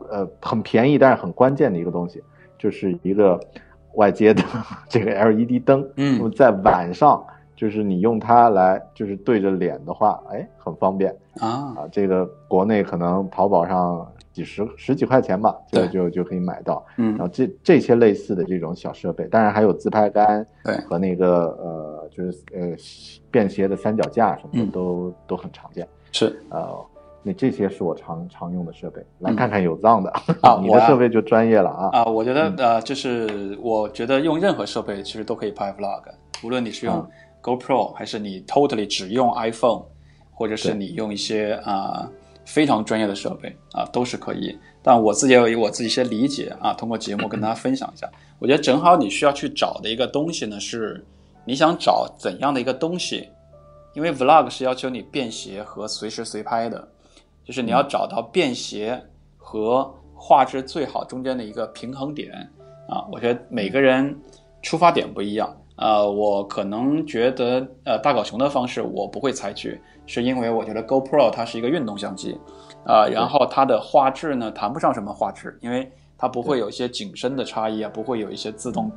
[0.08, 2.22] 呃很便宜但是很关键的一个东西，
[2.58, 3.38] 就是一个
[3.94, 4.42] 外接的
[4.88, 5.86] 这个 LED 灯。
[5.96, 7.24] 嗯那么在晚上，
[7.60, 11.88] 就是你用它来就是对着脸的话，哎，很方便啊，啊。
[11.92, 16.82] 这个国内可能淘宝上几十十几块钱吧，就对就就可以买到。
[16.96, 22.74] 嗯然后这这些类似的这种小设备，当然还有自拍杆对和那个呃就是呃
[23.30, 25.86] 便携的三脚架什么的嗯都都很常见。
[26.12, 26.66] 是呃，
[27.22, 29.04] 那这些是我常常用的设备。
[29.18, 30.08] 来看看有藏的
[30.40, 31.90] 啊 你的设备就专业了啊。
[31.92, 36.04] 啊，我觉得呃，就是我觉得用任何设备其实都可以拍 vlog，
[36.42, 37.08] 无论你是用嗯
[37.42, 39.84] GoPro 还是你 totally 只用 iPhone，
[40.32, 42.08] 或者是你用一些啊、
[42.44, 44.58] 非常专业的设备啊，都是可以。
[44.82, 48.10] 但我自己也有我自己一些理解啊，通过节目跟大家 分享一下。
[48.38, 51.04] 我觉得正好你需要去找的一个东西呢，是
[51.44, 53.28] 你想找怎样的一个东西，
[53.94, 56.88] 因为 vlog 是要求你便携和随时随拍的，
[57.44, 58.98] 就是你要找到便携
[59.36, 62.32] 和画质最好中间的一个平衡点
[62.88, 63.06] 啊。
[63.12, 64.18] 我觉得每个人
[64.62, 65.54] 出发点不一样。
[65.80, 72.38] 呃，我可能觉得呃大狗熊的方式我不会采取，是因为我觉得 GoPro 它是一个运动相机，
[72.84, 78.92] 啊、然后它的画质呢谈不上什么画质，因为它不会有一些景深的差异啊，不会有一些自动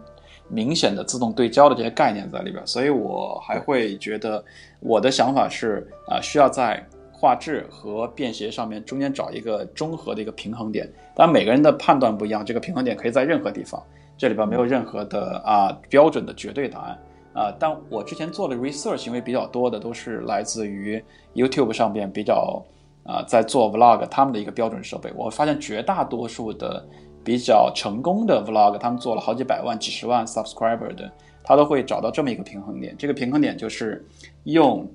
[0.49, 4.43] 明显的自动对焦的这些概念在里边，所以我还会觉得
[4.81, 10.85] 我的想法是啊、需要在画质和便携上面中间找一个中和的一个平衡点。
[11.15, 13.81] 当然每个人的判断不一样，这个平衡点可以在任何地方，
[14.17, 16.99] 这里边没有任何的啊、标准的绝对答案。
[17.33, 22.63] 啊、但我之前做的 research，行为比较多的都是来自于 YouTube 上边比较
[23.05, 26.85] 啊、在做 vlog 他们的一个标准设备，我发现绝大多数的
[27.23, 31.11] 比较成功的 vlog，他们做了好几百万、几十万 subscriber 的，
[31.43, 32.95] 他都会找到这么一个平衡点。
[32.97, 34.05] 这个平衡点就是
[34.43, 34.89] 用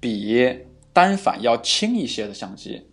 [0.00, 0.58] 比
[0.92, 2.84] 单反要轻一些的相机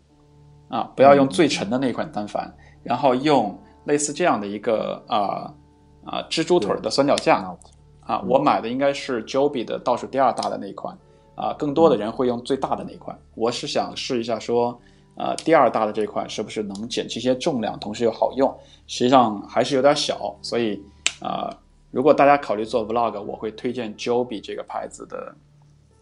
[0.70, 5.54] 啊，不要用最沉的那款单反，然后用类似这样的一个啊
[6.06, 7.44] 啊蜘蛛腿儿的三脚架。
[8.10, 10.98] 啊，我买的应该是 Joby 的倒数第二大的那一款，
[11.36, 13.16] 啊，更多的人会用最大的那一款。
[13.36, 14.82] 我是想试一下说，
[15.14, 18.52] 呃，第二大的这款是不是能减轻一些重量，同时又好用？
[18.88, 20.82] 实际上还是有点小，所以
[21.22, 21.56] 啊、
[21.92, 25.36] 如果大家考虑做 Vlog，我会推荐 Joby 这个牌子的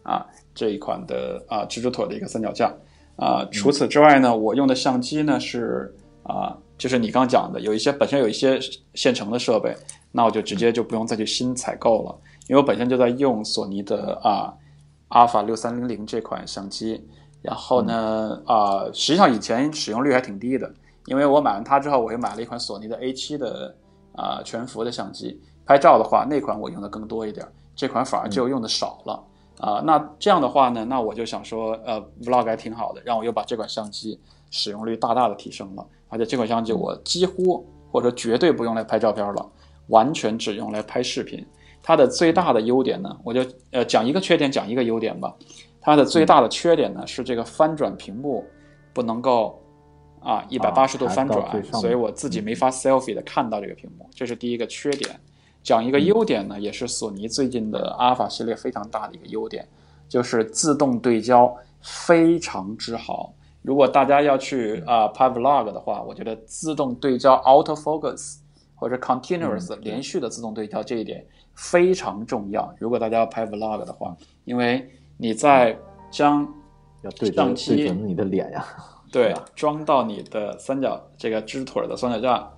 [0.02, 0.24] 啊
[0.54, 2.72] 这一款的啊蜘蛛腿的一个三脚架。
[3.16, 8.58] 啊，除此之外呢，我用的相机呢是啊，就是你刚讲的，有一些本身有一些
[8.94, 9.76] 现成的设备，
[10.12, 12.16] 那我就直接就不用再去新采购了，
[12.48, 14.54] 因为我本身就在用索尼的啊
[15.08, 17.04] 阿尔法六三零零这款相机，
[17.42, 20.72] 然后呢啊，实际上以前使用率还挺低的，
[21.06, 23.74] 因为我买完它之后，我又买了一款索尼的 A 七的
[24.14, 29.24] 啊全幅的相机，拍照的话那款我用的更多一点，这款反而就用的少了。
[29.58, 34.16] 啊，那这样的话呢，那我就想说，呃，vlog 还挺好的，让我又把这款相机
[34.50, 39.50] 使用率大大的提升了，而且这款相机我几乎或者绝对不用来拍照片了，
[39.88, 41.44] 完全只用来拍视频。
[41.82, 45.34] 它的最大的优点呢，我就呃讲一个缺点，讲一个优点吧。
[45.80, 48.44] 它的最大的缺点呢是这个翻转屏幕
[48.92, 49.58] 不能够
[50.20, 55.18] 啊一百八十度翻转，所以我自己没法 selfie 的看到这个屏幕，这是第一个缺点。
[55.62, 59.66] 讲一个优点呢，也是索尼最近的阿尔法系列非常大的一个优点，
[60.08, 63.32] 就是自动对焦非常之好。
[63.62, 68.38] 如果大家要去啊、呃拍 vlog 的话，我觉得自动对焦 auto focus
[68.74, 72.72] 或者 continuous 连续的自动对焦这一点非常重要。
[72.78, 75.76] 如果大家要拍 vlog 的话，因为你在
[76.10, 76.46] 将
[77.02, 78.64] 要对相准对准你的脸呀。
[79.10, 82.50] 对，装到你的三角这个支腿儿的三脚架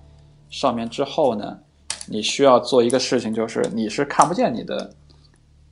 [0.49, 1.57] 上面之后呢，
[2.09, 4.93] 你需要做一个事情，就是你是看不见你的，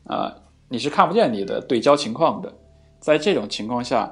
[0.05, 0.33] 啊、
[0.69, 2.51] 你是看不见你的对焦情况的。
[2.99, 4.09] 在这种情况下，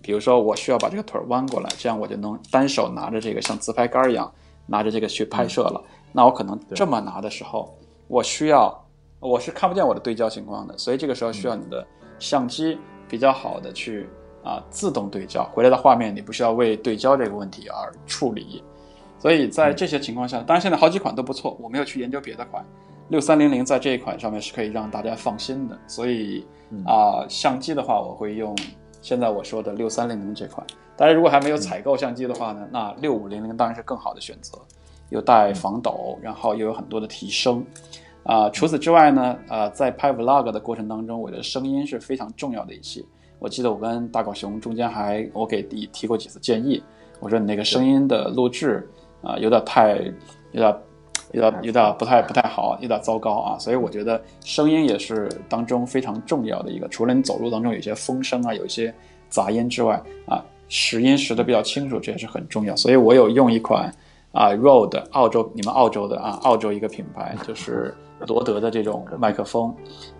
[0.00, 4.32] 比如说我需要把这个腿儿弯过来，这样我就能单手拿着这个像自拍杆儿一样
[4.66, 5.82] 拿着这个去拍摄了。
[6.12, 8.86] 那我可能这么拿的时候，我需要
[9.20, 11.86] 我是看不见我的对焦情况的，所以这个时候需要你的
[12.18, 14.08] 相机比较好的去
[14.42, 18.62] 啊自动对焦，回来的画面你不需要为对焦这个问题而处理。
[19.18, 22.64] 所以在这些情况下，当然现在好几款都不错，我没有去研究别的款。
[23.08, 26.46] 六三零零在这一款上面是可以让大家放心的，所以
[26.84, 28.54] 啊、相机的话我会用
[29.00, 30.66] 现在我说的六三零零这款。
[30.96, 34.58] 大家如果还没有采购相机的话呢，那六五零零当然是更好的选择，
[35.10, 37.64] 又带防抖，然后又有很多的提升。
[38.24, 43.06] 啊、除此之外呢，呃，在拍 vlog 的过程当中，我觉得声音是非常重要的一期。
[43.38, 46.82] 我记得我跟大狗熊中间还我给你提过几次建议，
[47.20, 48.86] 我说你那个声音的录制
[49.22, 49.96] 啊、有点太
[50.52, 50.76] 有点
[51.32, 56.88] 有点有点不太不太好，有点糟糕啊，所以我觉得声音也是当中非常重要的一个。
[56.88, 58.92] 除了你走路当中有些风声啊，有一些
[59.28, 62.74] 杂音之外啊，拾音拾的比较清楚，这也是很重要。
[62.76, 63.92] 所以我有用一款
[64.32, 67.94] 啊 ROD 澳洲你们澳洲的啊澳洲一个品牌，就是
[68.26, 69.74] 罗德的这种麦克风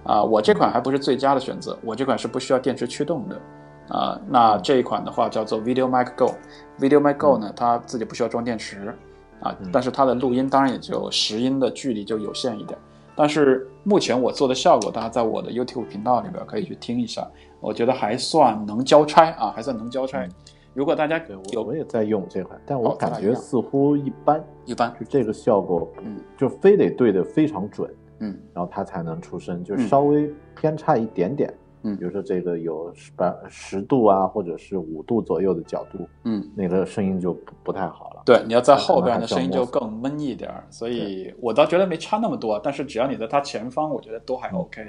[0.04, 3.40] 啊，我这款还不是最佳的选择，我这款是不需要电池驱动的。
[3.88, 8.94] 啊，那这一款的话叫做 Video Mic Go，Video Mic Go 呢，它自己不需要装电池
[9.40, 12.78] 啊，但是它的录音当然也就拾音的距离就有限一点。
[13.14, 17.26] 但是目前我做的效果，大家在我的 YouTube 频道里边可以去听一下
[17.60, 20.28] 我觉得还算能交差啊，还算能交差。
[20.72, 28.38] 如果大家对我有我也在用这款，但我感觉似乎一般，一般，就这个效果，嗯，就非得对的非常准，嗯。
[28.54, 29.88] 然后它才能出声，就嗯。
[29.88, 38.22] 稍微偏差一点点，嗯比如说这个有十八十度啊，或者是五度左右的角度，嗯，那个声音就不不太好了。
[38.24, 42.60] 对，你要在后边的声音就更闷一点儿，所以我倒觉得没差那么多。
[42.62, 44.82] 但是只要你在它前方，我觉得都还 OK。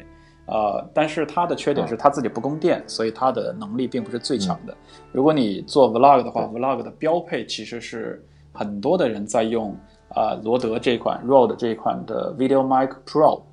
[0.47, 4.75] 呃，但是它的缺点是它自己不供电，所以它的能力并不是最强的。
[5.11, 9.75] 如果你做 Vlog 的话，Vlog 的标配其实是很多的人在用
[10.15, 13.43] 啊、罗德这款 Rode 这一款的 Video Mic Pro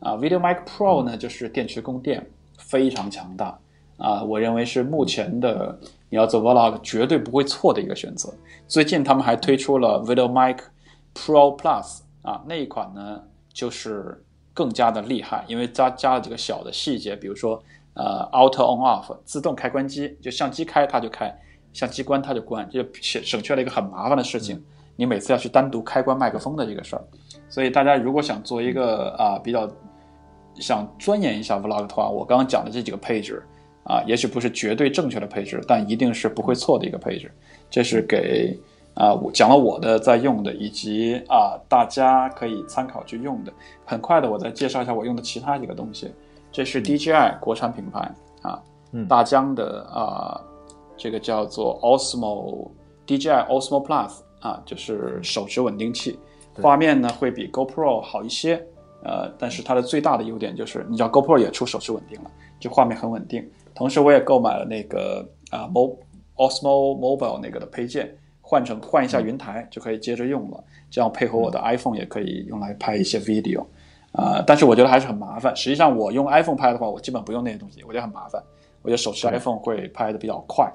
[0.00, 2.26] 啊、Video Mic Pro 呢就是电池供电
[2.60, 3.58] 非常强大
[4.02, 8.32] 啊、我认为是目前的你要做 Vlog 绝对不会错的一个选择。
[8.66, 10.56] 最近他们还推出了 Video Mic
[11.14, 13.20] Pro Plus 啊，那一款呢
[13.52, 21.38] 就是更加的厉害，因为加加了几个小的细节，比如说呃 Auto On Off 自动开关机，就相机开它就开，
[21.74, 24.64] 相机关它就关，就省省去了一个很麻烦的事情，
[24.96, 27.04] 你每次要去单独开关麦克风的这个事儿。
[27.50, 29.70] 所以大家如果想做一个啊、比较
[30.56, 33.42] 想钻研一下 Vlog 的话，我刚刚讲的这几个配置
[33.84, 37.30] 啊，也许不是绝对正确的配置，但一定是不会错的一个配置。
[37.70, 38.58] 这是给
[38.94, 43.52] 啊，我讲了我的在用的，以及啊大家可以参考去用的。
[43.84, 46.12] 很快的，我再介绍一下我用的其他几个东西。
[46.52, 48.00] 这是 DJI 国产品牌
[48.42, 48.60] 啊，
[48.92, 50.40] 嗯大疆的啊，
[50.96, 52.68] 这个叫做 Osmo
[53.06, 56.18] DJI Osmo Plus 啊，就是手持稳定器，
[56.60, 58.60] 画面呢会比 GoPro 好一些，
[59.02, 63.48] 呃，但是它的最大的优点就是，你知道 GoPro 也出手持稳定了，就画面很稳定。
[63.74, 65.96] 同时，我也购买了那个啊 Mo
[66.36, 73.64] Osmo Mobile 那个的配件，换成换一下云台就可以接着用了，这样配合我的 iPhone 也可以用来拍一些 video。
[74.12, 75.54] 啊、但是我觉得还是很麻烦。
[75.54, 78.42] 实际上，我用 iPhone 拍的话，我基本不用那些东西，我觉得很麻烦。
[78.82, 80.68] 我觉得手持 iPhone 会拍的比较快，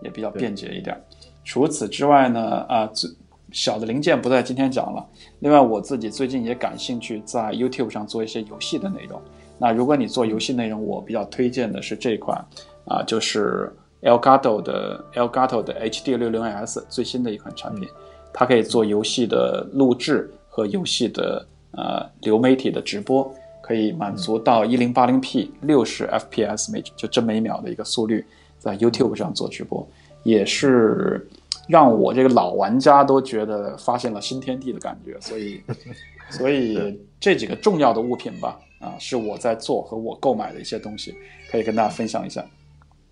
[0.00, 0.98] 也比较便捷一点。
[1.44, 3.10] 除此之外呢，啊、最
[3.52, 5.06] 小的零件不在今天讲了。
[5.40, 9.20] 另外，我自己最近也感兴趣在 YouTube 上做一些游戏的内容。
[9.58, 12.38] 那如果你做游戏内容，我比较推荐的是这款
[12.84, 13.72] 啊、就是
[14.02, 17.88] Elgato 的 Elgato 的 HD 6 0 S 最新的一款产品，
[18.32, 23.30] 它可以做游戏的录制和游戏的呃流媒体的直播，
[23.60, 28.24] 可以满足到 1080p 六十 FPS 每就帧每秒的一个速率，
[28.58, 29.86] 在 YouTube 上做直播，
[30.22, 31.28] 也是
[31.68, 35.62] 让我这个老玩家都觉得发现了新天地的感觉，所以
[36.30, 41.14] 所以这几个重要的物品吧，啊，是我在做和我购买的一些东西，
[41.50, 42.44] 可以跟大家分享一下。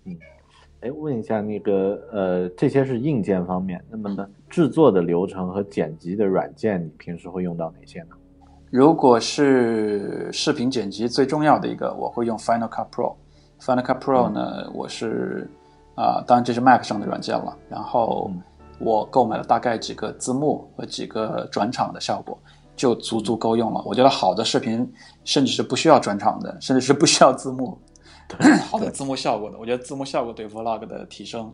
[0.05, 0.17] 嗯
[0.81, 8.09] 哎，问一下那个呃，这些是硬件方面，那么呢，制作的流程和剪辑的软件，你平时会用到哪些呢？
[8.69, 13.15] 如果是视频剪辑最重要的一个，我会用 Final Cut Pro。
[13.59, 15.49] Final Cut Pro 呢，我是
[15.95, 17.57] 啊、当然这是 Mac 上的软件了。
[17.67, 18.29] 然后
[18.79, 22.37] 我购买了大概几个字幕和几个转场的效果，
[22.75, 23.81] 就足足够用了。
[23.85, 24.87] 我觉得好的视频
[25.23, 27.77] 甚至是不需要转场的，甚至是不需要字幕，
[28.69, 29.57] 好的字幕效果的。
[29.57, 31.51] 我觉得字幕效果对 Vlog 的提升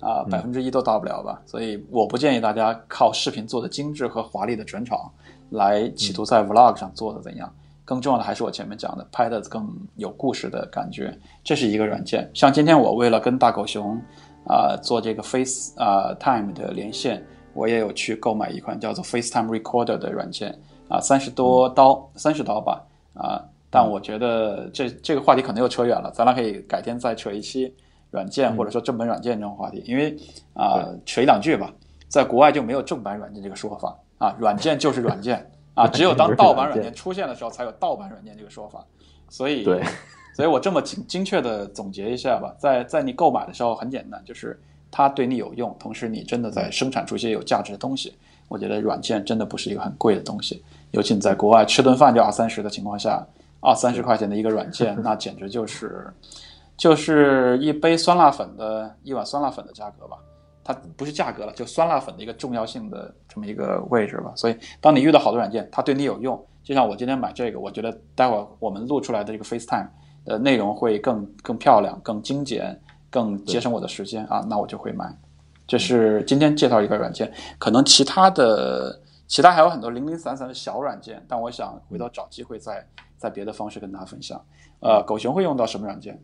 [0.00, 1.40] 啊，百分之一都到不了吧。
[1.44, 5.10] 所以我不建议大家靠视频做的精致和华丽的转场
[5.50, 7.52] 来企图在 Vlog 上做的怎样。
[7.86, 12.30] 更重要的还是我前面讲的，拍的更有故事的感觉，这是一个软件。
[12.32, 14.00] 像今天我为了跟大狗熊
[14.46, 22.82] 啊、做这个 Face 啊、Time 的连线，我也有去购买一款叫做 FaceTime Recorder 的软件啊，三十多刀，三十刀吧
[23.14, 23.42] 啊。
[23.70, 27.74] 但我觉得这这个话题可能又扯远了，咱俩可以改天再扯一期
[28.12, 30.16] 软件或者说正版软件这种话题，因为
[30.52, 31.72] 啊、扯一两句吧，
[32.06, 38.84] 在国外就没有正版软件这个说法啊，软件就是软件啊，只有当盗版软件出现的时候才有盗版软件这个说法，
[39.28, 39.82] 所以对，
[40.34, 44.60] 所以我这么精精确的总结一下吧，在在你购买的时候很简单，就是
[44.90, 48.12] 它对你有用，同时你真的在生产出一些有价值的东西。
[48.48, 53.26] 我觉得软件真的不是一个很贵的东西，尤其你在国外吃顿饭就二三十的情况下，
[53.60, 56.12] 二三十块钱的一个软件， 那简直就是
[56.76, 60.18] 就是一杯酸辣粉的一碗酸辣粉的价格吧。
[60.66, 64.32] 它不是价格了，就酸辣粉的一个重要性的这么一个位置吧。
[64.34, 69.88] 所以，当你遇到好的软件，它对你有用，就像我今天买这个，我觉得待会儿我们录出来的这个 FaceTime
[70.24, 75.14] 的内容会更更漂亮、更精简、更节省我的时间啊，那我就会买。
[75.66, 84.40] 这是今天介绍一个软件，可能其他的其他还有很多零零散散的小软件，但我想回头找机会再在别的方式跟大家分享。
[84.80, 86.20] 呃，狗熊会用到什么软件？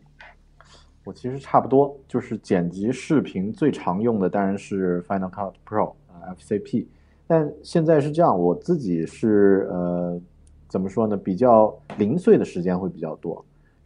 [1.03, 6.85] 我其实差不多，就是剪辑视频最常用的当然是 Final Cut Pro 啊、FCP，
[7.25, 10.21] 但现在是这样，我自己是呃
[10.69, 13.43] 怎么说呢，比较零碎的时间会比较多，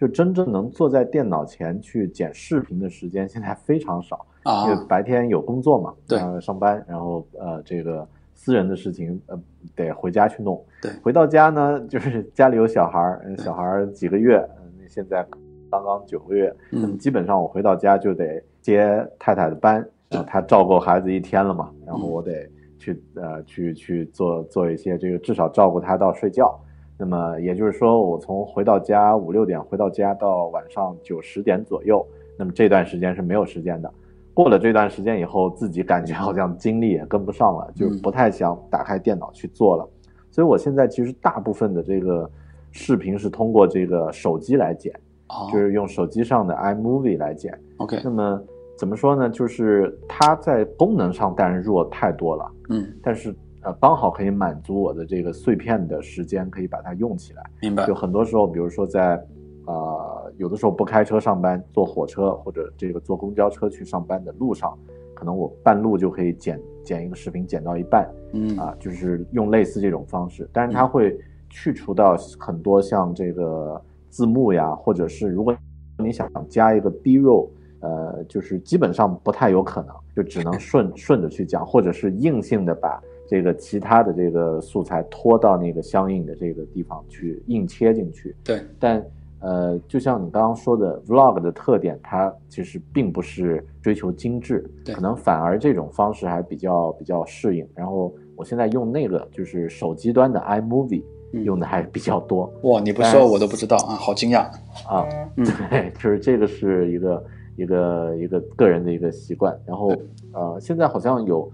[0.07, 4.25] 真正能坐在电脑前去剪视频的时间现在非常少，
[4.65, 6.19] 因为啊，白天有工作嘛，对。
[6.19, 9.39] 呃上班，然后呃这个私人的事情呃
[9.75, 10.91] 得回家去弄，对。
[11.03, 15.25] 回到家呢就是家里有小孩儿，呃小孩儿几个月，嗯、现在
[15.69, 16.53] 刚刚九个月，
[16.99, 19.75] 基本上我回到家就得接太太的班，
[20.09, 22.47] 然后她照顾孩子一天了嘛，然后我得
[22.77, 26.59] 去呃去去做做一些这个至少照顾她到睡觉。
[26.97, 32.05] 那么也就是说，我从回到家五六点回到家到晚上九十点左右，
[32.37, 33.91] 那么这段时间是没有时间的。
[34.33, 39.89] 过了这段时间以后，自己感觉好像精力也跟不上了，就不太想打开电脑去做了。
[40.29, 42.29] 所以我现在其实大部分的这个
[42.71, 44.93] 视频是通过这个手机来剪，
[45.29, 47.57] 哦就是用手机上的 iMovie 来剪。
[47.77, 48.41] ，OK，那么
[48.77, 49.29] 怎么说呢？
[49.29, 53.33] 就是它在功能上当然弱太多了，嗯，但是
[53.66, 57.43] 呃刚好可以满足我的这个碎片的时间，可以把它用起来。
[57.61, 59.20] 明白就，很多时候，比如说在
[59.66, 64.78] 呃有的时候不开车上班，坐火车或者这个坐公交车去上班的路上，
[65.16, 71.18] 可能我半路就可以剪剪一个视频，剪到一半嗯啊，就是用类似这种方式，但是它会
[71.49, 75.55] 去除到很多像这个字幕呀，或者是如果
[75.97, 77.49] 你想加一个 B roll。
[77.82, 88.36] 呃，就是基本上不太有可能，就只能顺顺着去讲，或者是硬性的把这个其他的这个素材拖到那个相应的这个地方去硬切进去。
[88.43, 89.03] 对，但
[89.39, 94.95] 呃，就像你刚刚说的，vlog 的特点，它其实并不是追求精致，对。
[94.95, 97.67] 可能反而这种方式还比较比较适应。
[97.76, 101.03] 然后我现在用那个就是手机端的 iMovie
[101.34, 101.43] 嗯。
[101.43, 104.45] 用的还比较多、哇，你不说我都不知道啊，好惊讶，
[104.88, 105.05] 啊，
[105.36, 105.45] 嗯。
[105.69, 107.23] 对，就是这个是一个
[107.55, 109.55] 一个一个个人的一个习惯。
[109.65, 109.93] 然后
[110.32, 111.47] 呃，现在好像有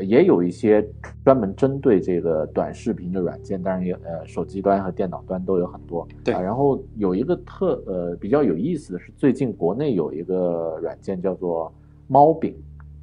[0.00, 0.86] 也有一些
[1.24, 6.06] 专门针对这个短视频的软件，当然也呃手机端和电脑端都有很多。
[6.24, 11.72] 对啊，然后有一个特呃比较有意思的是，最近国内有一个软件叫做
[12.06, 12.54] 猫饼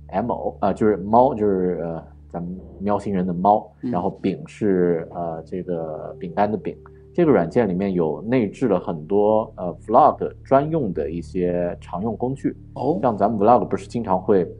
[0.07, 6.75] ，M O 啊、就是猫就是呃咱们喵星人的猫，嗯然后饼是呃这个饼干的饼。
[7.15, 14.51] 这个软件里面有内置了很多呃 vlog 专用的一些常用工具，哦，像咱们 vlog 不是经常会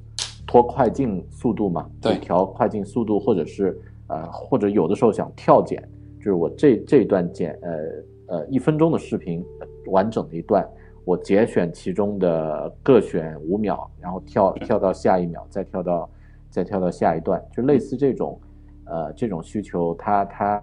[0.46, 1.90] 拖快进速度嘛？
[2.02, 5.82] 对调快进速度，或者是呃，或者有的时候想跳剪，
[6.18, 10.68] 就是我这这一段剪呃呃一分钟的视频呃完整的一段，
[11.06, 16.10] 我节选其中的各选五秒，然后跳跳到下一秒，再跳到
[16.50, 18.40] 再跳到下一段，就类似这种
[18.86, 20.62] 呃这种需求，它它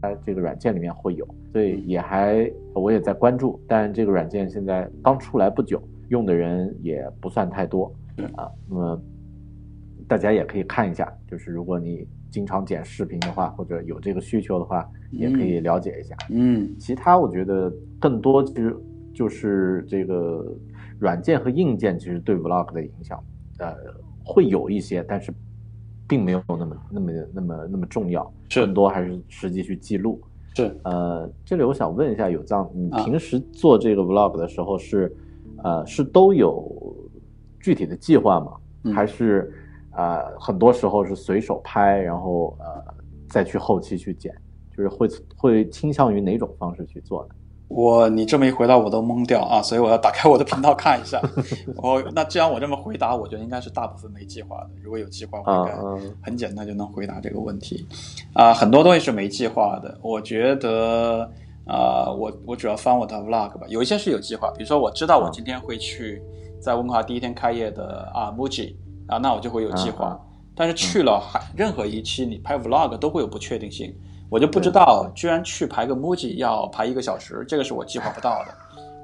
[0.00, 7.92] 它这个软件里面会有，所以也还我也在关注，但这个软件现在刚出来不久，用的人也不算太多
[8.36, 8.50] 啊。
[8.68, 9.00] 那么
[10.06, 16.16] 大家也可以看一下，就是如果你经常剪视频的话，或者有这个需求的话，也可以了解一下。
[16.30, 18.76] 嗯其他我觉得更多其实
[19.14, 20.44] 就是这个
[20.98, 23.22] 软件和硬件其实对 vlog 的影响，
[23.58, 23.74] 呃，
[24.24, 25.32] 会有一些，但是
[26.06, 30.20] 并没有那么那么那么那么重要，是更多还是实际去记录。
[30.54, 35.14] 是，呃，这里我想问一下有藏，你啊平时做这个 vlog 的时候是，
[35.62, 36.70] 呃，是都有
[37.60, 38.52] 具体的计划吗？
[38.84, 39.52] 嗯还是
[39.92, 42.94] 呃很多时候是随手拍，然后呃
[43.28, 44.32] 再去后期去剪，
[44.76, 47.30] 就是会会倾向于哪种方式去做的？
[47.68, 51.20] 我你这么一回答我都懵掉啊，所以我要打开我的频道看一下。
[51.76, 54.70] 我那既然我这么回答，我觉得应该是大部分没计划的。
[54.82, 57.86] 如果有计划，我应该很简单就能回答这个问题。
[58.32, 59.98] 啊、很多东西是没计划的。
[60.00, 61.30] 我觉得
[61.66, 66.22] 啊、我我主要翻我的 vlog 吧，有一些是有计划，比如说我知道我今天会去
[66.60, 68.74] 在温哥华第一天开业的啊 MUJI
[69.06, 70.18] 啊，那我就会有计划。
[70.20, 70.24] 嗯
[70.60, 73.94] 但是去了还任何一期你拍 vlog 都会有不确定性，
[74.28, 78.52] 我就不知道居然去排个 MUJI 要排一个小时，这个是我计划不到的。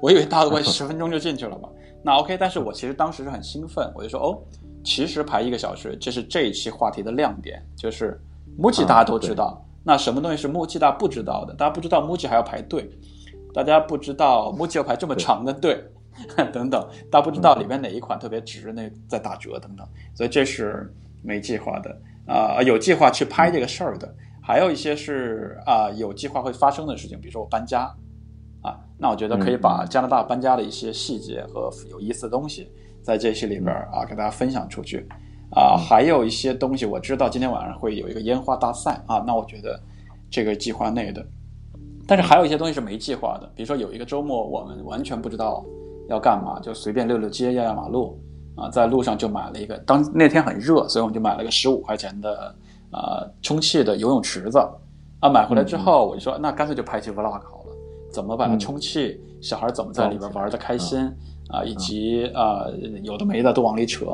[0.01, 1.69] 我以为大概 十分钟就进去了嘛，
[2.03, 4.37] 那 OK，但是我其实当时是很兴奋，我就说哦，
[4.83, 8.19] 其实排一个小时，这是这一期话题的亮点，就是
[8.59, 11.53] MUJI 大家都知道，那什么东西是 MUJI 大家不知道的？
[11.53, 12.89] 大家不知道 MUJI 还要排队，
[13.53, 15.81] 大家不知道 MUJI 要排这么长的队，
[16.53, 21.95] 等等，但不知道里边哪一款特别值，那在打折等等，所以这是没计划的。
[22.27, 27.93] 啊、有计划去拍这个事儿的，还有一些是啊、有计划会发生的事情，比如说我搬家。
[28.61, 32.67] 啊，那我觉得可以把加拿大搬家的一些细节和有意思的东西
[33.03, 35.07] 在这期里边啊给大家分享出去。
[35.51, 38.99] 啊，还有一些东西我知道今天晚上会有一个烟花大赛。
[39.05, 39.79] 啊，那我觉得
[40.31, 41.23] 这个计划内的。
[42.07, 45.63] 但是还有一些东西是没计划的，比如说有一个周末我们完全不知道
[46.09, 48.19] 要干嘛，就随便溜溜街、压压马路。
[48.57, 52.55] 啊，在路上就买了一个，当那天很热，所以我们就买了个十五块钱的
[52.89, 54.57] 呃充气的游泳池子。
[55.19, 57.75] 啊，买回来之后我就说那干脆就拍期 vlog 好了，
[58.13, 61.01] 怎么把它充气小孩怎么在里边玩的开心
[61.49, 62.65] 啊，以及啊
[63.03, 64.05] 有的没的都往里扯。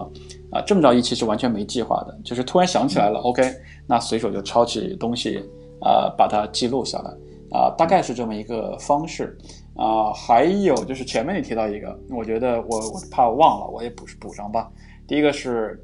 [0.52, 0.60] 啊。
[0.66, 3.44] 这么着一期是完全没计划的，就是突然想起来了，OK，
[3.86, 5.38] 那随手就抄起东西
[5.82, 7.12] 啊，把它记录下来。
[7.52, 9.38] 啊，大概是这么一个方式
[9.76, 10.14] 啊。
[10.14, 14.72] 还有就是前面你提到一个，我觉得我我怕我忘了，我也补补上吧。
[15.08, 15.84] 第一个是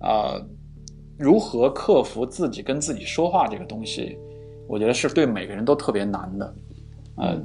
[0.00, 0.40] 呃，
[1.18, 4.18] 如何克服自己跟自己说话这个东西。
[4.66, 6.54] 我觉得是对每个人都特别难的，
[7.18, 7.38] 呃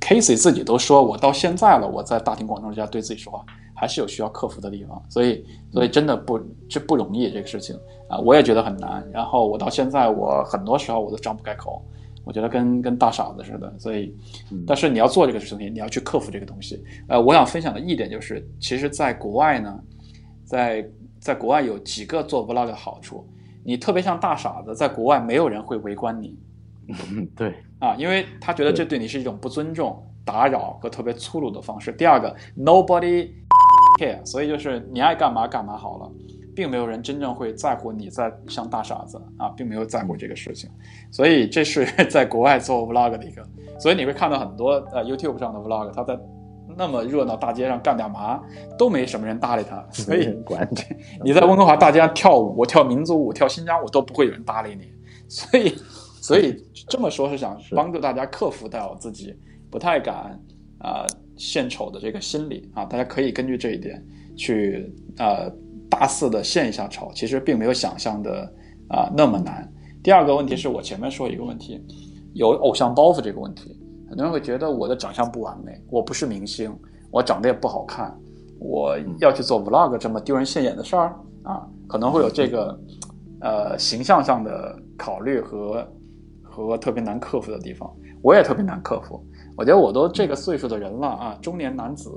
[0.00, 3.44] ，Casey 自己都说，我到现在了，我在大庭广众之下对自己说话，
[3.76, 6.36] 还是有需要克服的地方，所以，所以真的不，
[6.68, 7.76] 这不容易这个事情
[8.08, 9.08] 啊，我也觉得很难。
[9.12, 11.80] 然后我到现在，我很多时候我都张不开口，
[12.24, 13.72] 我觉得跟跟大傻子似的。
[13.78, 14.14] 所以，
[14.66, 16.82] 但是你要做这个事情，你要去克服这个东西。
[17.08, 19.80] 呃，我想分享的一点就是，其实在国外呢，
[20.44, 20.88] 在
[21.20, 23.26] 在国外有几个做 Vlog 的好处，
[23.62, 26.38] 你特别像大傻子，在国外没有人会围观你。
[27.10, 31.90] 嗯，对啊，因为他觉得这对你是一种不尊重、打扰和特别粗鲁的方式。
[31.92, 33.30] 第二个，nobody
[33.98, 36.12] care，所以就是你爱干嘛干嘛好了，
[36.54, 40.70] 并没有人真正会在乎你在像大傻子啊，并没有在乎这个事情。
[41.10, 43.42] 所以这是 在国外做 vlog 的一个，
[43.78, 46.18] 所以你会看到很多呃 YouTube 上的 vlog，他在
[46.76, 48.40] 那么热闹大街上干点嘛，
[48.78, 49.84] 都没什么人搭理他。
[49.90, 50.34] 所以
[51.24, 54.92] 你在温哥华大街上跳舞、跳民族舞、跳新疆舞都不会有人搭理你。
[55.28, 55.74] 所以。
[56.24, 56.56] 所以
[56.88, 59.36] 这么说，是想帮助大家克服掉自己
[59.70, 60.40] 不太敢
[60.78, 61.04] 啊
[61.36, 62.82] 献丑的这个心理啊。
[62.86, 64.02] 大家可以根据这一点
[64.34, 65.52] 去呃
[65.94, 68.52] 大肆的线下炒，其实并没有想象的
[68.88, 69.70] 啊那么难。
[70.02, 71.80] 第二个问题是我前面说一个问题，
[72.32, 73.78] 有偶像包袱这个问题，
[74.08, 76.76] 很多人会觉得我的长相不完美，我不是明星，
[77.12, 78.12] 我长得也不好看，
[78.58, 82.80] 我要去做 vlog 这么丢人现眼的事儿啊，可能会有这个
[83.40, 85.86] 呃形象上的考虑和。
[86.56, 87.92] 和特别难克服的地方，
[88.22, 89.20] 我也特别难克服。
[89.56, 92.08] 我觉得我都这个岁数的人了啊，中年男子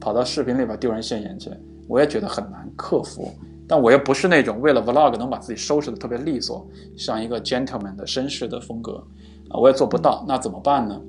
[0.00, 1.50] 跑到视频里边丢人现眼去，
[1.88, 3.32] 我也觉得很难克服。
[3.66, 6.66] 但我又不是那种为了 vlog 能把自己收拾的特别利索，
[6.96, 9.02] 像一个 gentleman 的绅士的风格
[9.48, 10.24] 啊，我也做不到。
[10.28, 11.00] 那怎么办呢？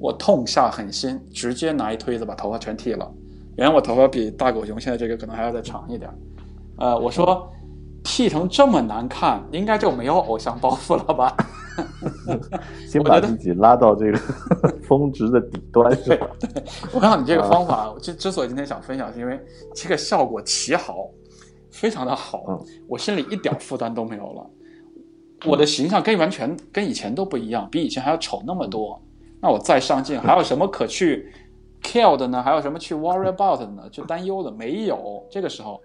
[0.00, 3.10] 我痛下狠心，直接拿一推子把头发全剃了。
[3.56, 6.10] 原来我头发比大狗熊现在这个可能还要再长一点。
[6.78, 7.50] 呃，我说
[8.04, 11.36] 剃成这么难看，应该就没有偶像包袱了吧？
[12.88, 14.18] 先把自己拉到这个
[14.82, 16.28] 峰值的底端，是吧？
[16.40, 16.62] 对，
[16.92, 19.40] 我告诉你这个方法，之之所以今天想分享，是因为
[19.74, 21.08] 这个效果奇好，
[21.70, 24.50] 非常的好，我心里一点负担都没有了。
[25.46, 29.00] 我的形象跟完全跟以前都不一样，比以前还要丑那么多。
[29.40, 31.32] 那我再上镜，还有什么可去
[31.82, 32.42] care 的呢？
[32.42, 33.88] 还有什么去 worry about 的呢？
[33.90, 35.24] 去担忧的没有。
[35.30, 35.80] 这个时候，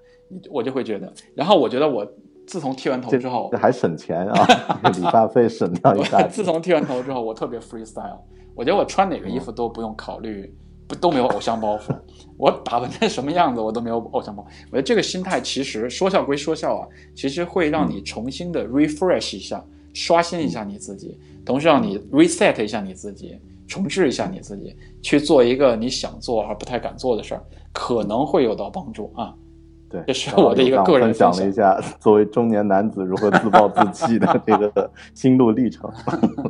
[0.50, 2.06] 我就会觉得，然后我觉得我。
[2.46, 4.48] 自从剃完头之后，这还省钱啊！
[4.96, 6.28] 理发费省掉一大。
[6.28, 8.20] 自从剃完头之后，我特别 freestyle。
[8.56, 10.54] 我觉得我穿哪个衣服都不用考虑，
[10.88, 11.96] 不都没有偶像包袱。
[12.38, 14.46] 我打扮成什么样子，我都没有偶像包。
[14.72, 19.64] 我觉得这个心态其实说笑归说笑啊，其实会让你重新的 refresh 一下，
[19.94, 29.34] 刷新一下你自己，同时让你 reset 一下你自己，重置一下你自己，去做一个你想做而不太敢做的事儿，可能会有到帮助啊。
[29.94, 35.88] 对，这是我的一个个人分享了一下作为中年男子如何自暴自弃的这个 心路历程，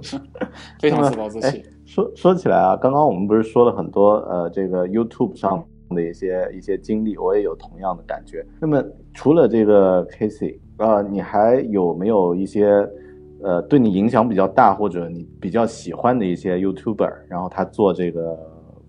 [0.80, 1.62] 非常自暴自弃。
[1.86, 8.46] 说说起来啊，刚刚我们不是说了很多呃，这个 YouTube 上的一些一些经历，我也有同样的感觉。
[8.62, 8.82] 那么
[9.14, 12.90] 除了这个 Casey 呃，你还有没有一些
[13.44, 18.40] 呃对你影响比较大或者你比较喜欢的一些 YouTuber，然后他做这个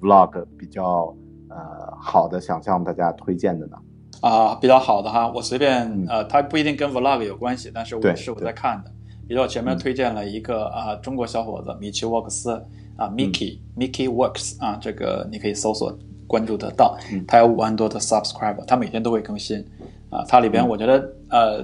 [0.00, 1.12] Vlog 比较
[1.50, 1.56] 呃
[2.00, 3.76] 好的，想向大家推荐的呢？
[4.24, 8.90] 啊，比较好的哈，我随便呃，它不一定跟 vlog 有关系，但是我是我在看的。
[9.28, 12.52] 比如我前面推荐了一个啊，中国小伙子米奇沃克斯
[12.96, 15.94] 啊，Mickey Mickey Works 啊，这个你可以搜索
[16.26, 16.96] 关注得到，
[17.28, 19.62] 他有五万多的 subscriber，他每天都会更新
[20.08, 20.24] 啊。
[20.26, 21.62] 他里边我觉得呃，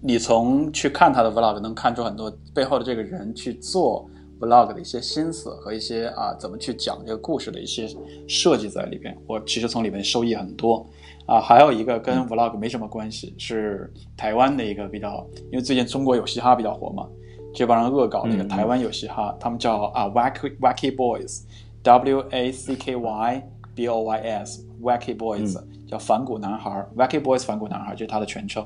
[0.00, 4.10] 你从去看他的 vlog 能看出很多背后的这个人去做
[4.40, 7.88] vlog 的一些心思和一些啊怎么去讲这个故事的一些
[8.26, 9.16] 设计在里边。
[9.28, 10.84] 我其实从里面收益很多。
[11.26, 17.06] 啊，还有一个跟 vlog 没什么关系，是台湾的一个比较，因为最近中国有嘻哈比较火嘛，
[17.52, 28.64] 这帮人恶搞那个台湾有嘻哈，他们叫啊 wacky wacky boys，W A C K Y B O Y S，wacky boys 叫反骨男孩，wacky boys 反骨男孩就是他的全称，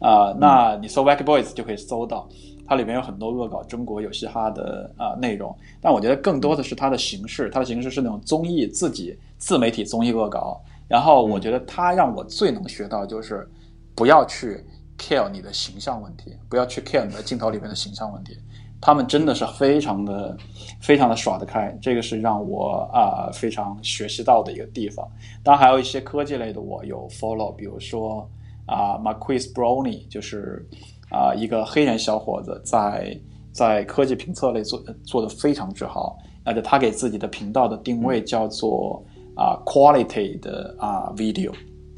[0.00, 2.28] 啊，那你搜 wacky boys 就可以搜到，
[2.66, 10.60] 它里面有很多恶搞中国有嘻哈的啊内容，但我觉得更多的是它的形式，它的形式是那种综艺自己自媒体综艺恶搞。
[10.90, 13.48] 然后我觉得他让我最能学到就是，
[13.94, 14.64] 不要去
[14.98, 18.36] care 你的形象问题，不要去 care 你的镜头里面的形象问题，
[18.80, 20.36] 他们真的是非常的、
[20.80, 25.08] 非常的耍得开，这个是让我啊、非常学习到的一个地方。
[25.44, 28.28] 当然还有一些科技类的我有 follow，比如说
[28.66, 30.68] 啊、Marquis Brownie，就是
[31.08, 33.16] 啊、一个黑人小伙子在
[33.52, 39.00] 在科技评测类做做的非常之好，而且他给自己的频道的定位叫做
[39.40, 41.50] 啊、quality 的啊、video。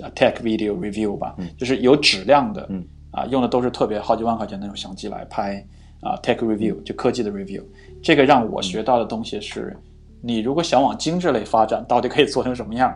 [0.03, 5.65] 啊 tech video review 吧，就是有质量的，嗯啊，用的都是特别好几万块钱那种相机来拍
[6.01, 7.63] 啊 tech review，就科技的 review。
[8.03, 9.77] 这个让我学到的东西是，
[10.21, 12.93] 你如果想往精致类发展，到底可以做成什么样？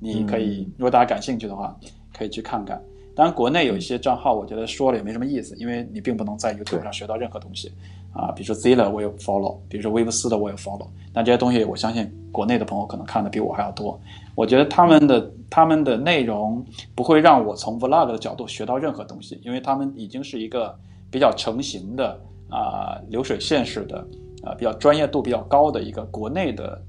[0.00, 1.78] 你可以，如果大家感兴趣的话，
[2.12, 2.82] 可以去看看。
[3.14, 7.70] 当然，国内有一些账号，我觉得说了也没什么意思，因为你并不能在 YouTube 上学到任何东西
[8.12, 8.32] 啊。
[8.32, 13.98] 比如说 Zilla 我有 follow，比如说威布斯的我有 follow，但这些东西我相信国内的朋友可能看的比我还要多。
[14.34, 20.74] 我觉得他们的他们的内容不会让我从 Vlog 的角度学到任何东西，因为他们已经是一个
[21.10, 23.98] 比较成型的啊、流水线式的
[24.42, 26.80] 啊、比较专业度比较高的一个国内的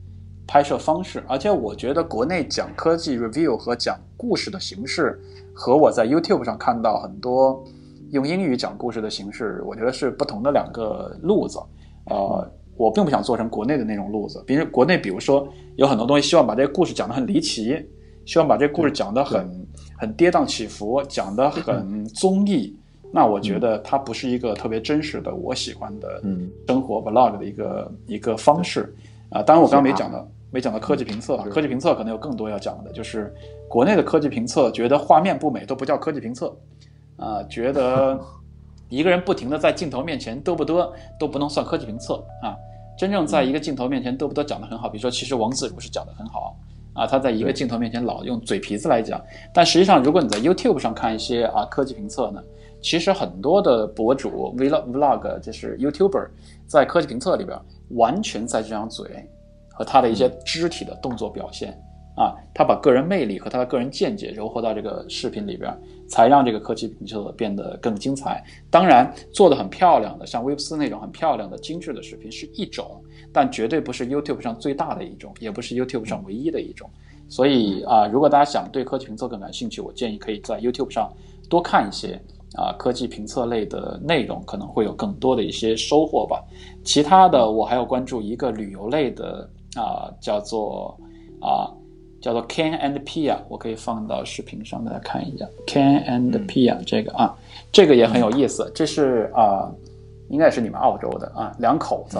[0.47, 5.19] 拍摄方式，而且我觉得国内讲科技 review 和讲故事的形式，
[5.53, 7.63] 和我在 YouTube 上看到很多
[8.11, 11.59] 用英语讲故事的形式，我觉得是不同的两个路子。
[12.05, 17.77] 呃，我并不想做成国内的那种路子，比如国内，比如说有很多东西希望把这个故事讲得很离奇，
[18.25, 22.75] 希望把这个故事讲得很很跌宕起伏，讲得很综艺。
[23.11, 28.93] 那我觉得它不是一个特别真实的我喜欢的嗯生活 vlog 的一个一个方式
[29.29, 29.41] 啊。
[29.41, 33.33] 当然，我刚刚没讲到没讲到科技评测啊，科技评测可能有更多要讲的，就是
[33.67, 36.55] 国内的科技评测觉得画面不美都不叫科技评测
[37.19, 38.19] 啊，觉得
[38.89, 40.89] 一个人不停的在镜头面前嘚不嘚
[41.19, 42.55] 都不能算科技评测啊。
[42.97, 46.57] 真正在一个镜头面前嘚不嘚讲得很好，比如说其实王自如是讲得很好
[46.93, 49.21] 啊，他在一个镜头面前老用嘴皮子来讲，
[49.53, 52.43] 但实际上如果你在 YouTube 上看一些啊科技评测呢，
[52.81, 56.27] 其实很多的博主 vlog vlog 就是 YouTuber
[56.67, 57.57] 在科技评测里边
[57.91, 59.25] 完全在这张嘴
[59.69, 61.71] 和他的一些肢体的动作表现
[62.17, 65.73] 啊，他把个人魅力和他的个人见解糅合到这个视频里边，
[66.09, 68.43] 才让这个科技评测变得更精彩。
[68.69, 73.01] 当然，做的很漂亮的，像威布斯那种很漂亮的、精致的视频是一种，
[73.31, 76.89] 但绝对不是 YouTube 上最大的一种，也不是 YouTube 上唯一的一种。
[77.29, 81.13] 所以啊、如果大家想对科技评测更感兴趣，我建议可以在 YouTube 上
[81.47, 82.19] 多看一些
[82.55, 86.43] 啊、科技评测类的内容，可能会有更多的一些收获吧。
[86.83, 90.99] 其他的，我还要关注一个旅游类的啊、叫做
[91.39, 91.69] 啊、
[92.21, 95.47] 叫做 Can and Pia，我可以放到视频上，大家看一下。
[95.67, 97.35] Can and Pia 这个啊，
[97.71, 98.71] 这个也很有意思。
[98.75, 99.71] 这是啊、
[100.29, 102.17] 应该也是你们澳洲的啊，两口子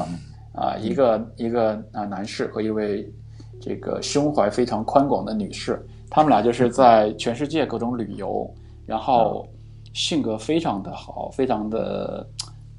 [0.54, 3.10] 啊，一个一个啊男士和一位
[3.62, 8.50] 这个胸怀非常宽广的女士，他们俩就是在全世界各种旅游，
[8.86, 9.48] 然后
[9.94, 12.26] 性格非常的好，非常的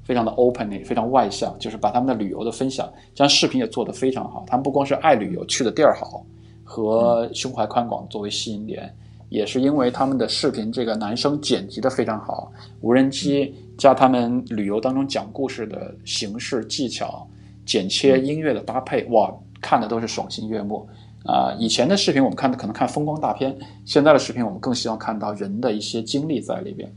[0.03, 4.43] 非常的 open，非常外向，就是把他们的旅游的分享，这样视频也做得非常好。
[4.47, 6.25] 他们不光是爱旅游，去的地儿好，
[6.71, 8.89] 和胸怀宽广作为吸引点，
[9.27, 12.49] 也是因为他们的视频这个男生剪辑的非常好，
[12.79, 17.27] 无人机加他们旅游当中讲故事的形式技巧，
[17.65, 20.87] 剪切音乐的搭配，哇，看的都是爽心悦目。
[21.25, 23.53] 啊、以前的视频我们看的可能看风光大片，
[23.83, 26.89] 现在的视频我们更希望看到人的一些经历在里边。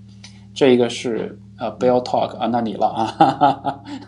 [0.54, 3.52] 这一个是呃 Bell Talk 啊，那你了啊，哈哈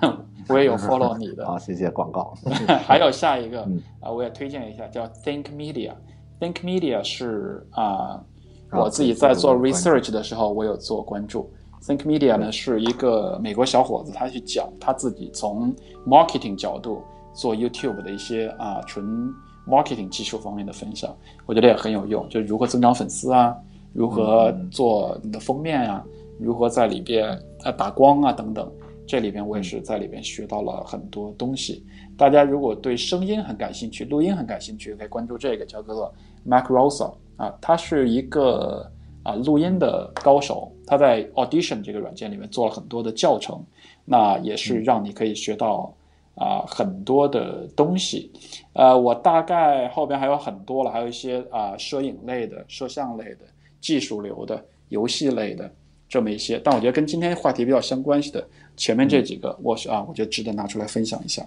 [0.01, 0.17] 哈，
[0.49, 1.45] 我也有 follow 你的。
[1.47, 2.35] 好，谢谢广告。
[2.87, 3.83] 还有下一个啊、嗯
[4.15, 5.93] 我也推荐一下，叫 Think Media。
[6.41, 8.25] Think Media 是啊、啊
[8.73, 11.51] 我自己在做 research 的时候，我有做关注。
[11.83, 15.75] Think Media 呢是一个美国小伙子，他去讲他自己从
[16.07, 19.33] marketing 角度做 YouTube 的一些啊纯
[19.69, 21.15] marketing 技术方面的分享，
[21.47, 23.55] 我觉得也很有用，就是如何增长粉丝啊，
[23.93, 26.05] 如何做你的封面啊，
[26.41, 27.29] 如何在里边
[27.63, 28.71] 啊打光啊等等。
[29.07, 31.87] 这里边我也是在里边学到了很多东西。
[32.17, 36.13] 大家如果对声音很感兴趣，录音很感兴趣，可以关注这个叫做
[36.45, 38.91] Mac Rosa 啊，他是一个
[39.23, 43.63] 啊录音的高手，他在 Audition 这个软件里面做了很多的教程，
[44.05, 45.95] 那也是让你可以学到
[46.35, 48.33] 啊很多的东西。
[48.73, 53.41] 呃，我大概后边还有很多了，还有一些啊摄影类的、摄像类的、
[53.81, 55.71] 技术流的、游戏类的
[56.09, 56.61] 这么一些。
[56.63, 58.47] 但我觉得跟今天话题比较相关系的
[58.77, 61.47] 前面这几个，我是啊，我觉得值得拿出来分享一下。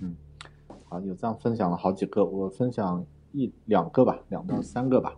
[0.00, 0.14] 嗯
[0.88, 5.14] 好，有这样分享了好几个，我分享一两个吧，两到三个吧。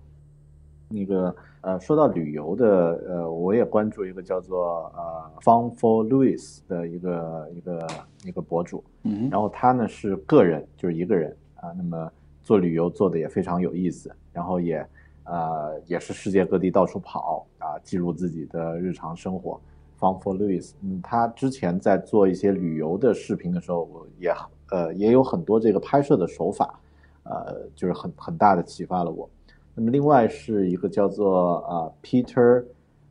[0.88, 2.66] 那个呃，说到旅游的，
[3.08, 7.86] 呃，我也关注一个叫做呃 Fun for Louis 的一个一个
[8.24, 12.08] 一个博主，嗯然后他呢是个人，就是一个人啊，那么
[12.44, 14.88] 做旅游做的也非常有意思，然后也
[15.26, 19.60] 呃也是世界各地到处跑啊，记录自己的日常生活，
[19.96, 24.32] 方 for Louis，嗯，他之前在做一些旅游的视频的时候，我也
[24.70, 26.80] 呃也有很多这个拍摄的手法，
[27.24, 29.28] 呃，就是很很大的启发了我。
[29.74, 32.64] 那么另外是一个叫做呃 Peter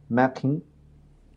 [0.09, 0.59] Mackin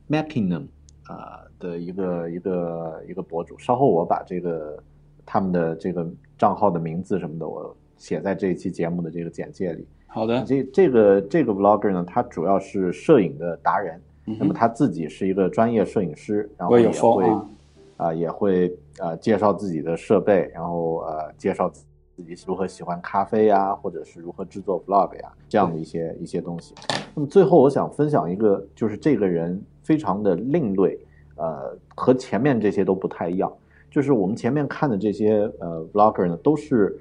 [0.09, 0.68] Mackinum
[1.05, 4.83] 啊、的一个一个一个博主，稍后我把这个
[5.26, 6.07] 他们的这个
[6.37, 9.86] 账号的名字什么的，我写在这一期节目的这个简介里。
[10.07, 17.51] 好的，这这个这个 vlogger 呢，他主要是摄影的达人，嗯那么他自己是一个专业摄影师，然后我也会啊
[17.99, 21.82] 啊、也会呃介绍自己的设备，然后呃介绍自
[22.22, 26.74] 己如何喜欢咖啡呀，或者是如何制作 vlog 呀这样的一些一些东西。
[27.14, 30.99] 那么最后我想分享一个，就是这个人非常的另类，
[31.36, 33.53] 呃，和前面这些都不太一样。
[33.90, 36.96] 就是我们前面看的这些呃 vlogger 呢，都是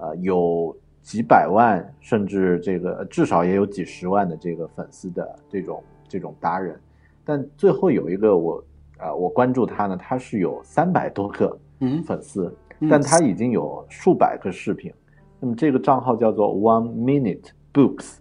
[0.00, 6.78] 呃有几百万，甚至这个至少也有几十万的这个粉丝的这种这种达人。
[7.24, 8.64] 但最后有一个我
[8.98, 14.92] 啊、呃我关注他呢，他是有三百多个嗯粉丝，嗯但他已经有数百个视频。
[15.40, 18.16] 那么这个账号叫做 One Minute Books，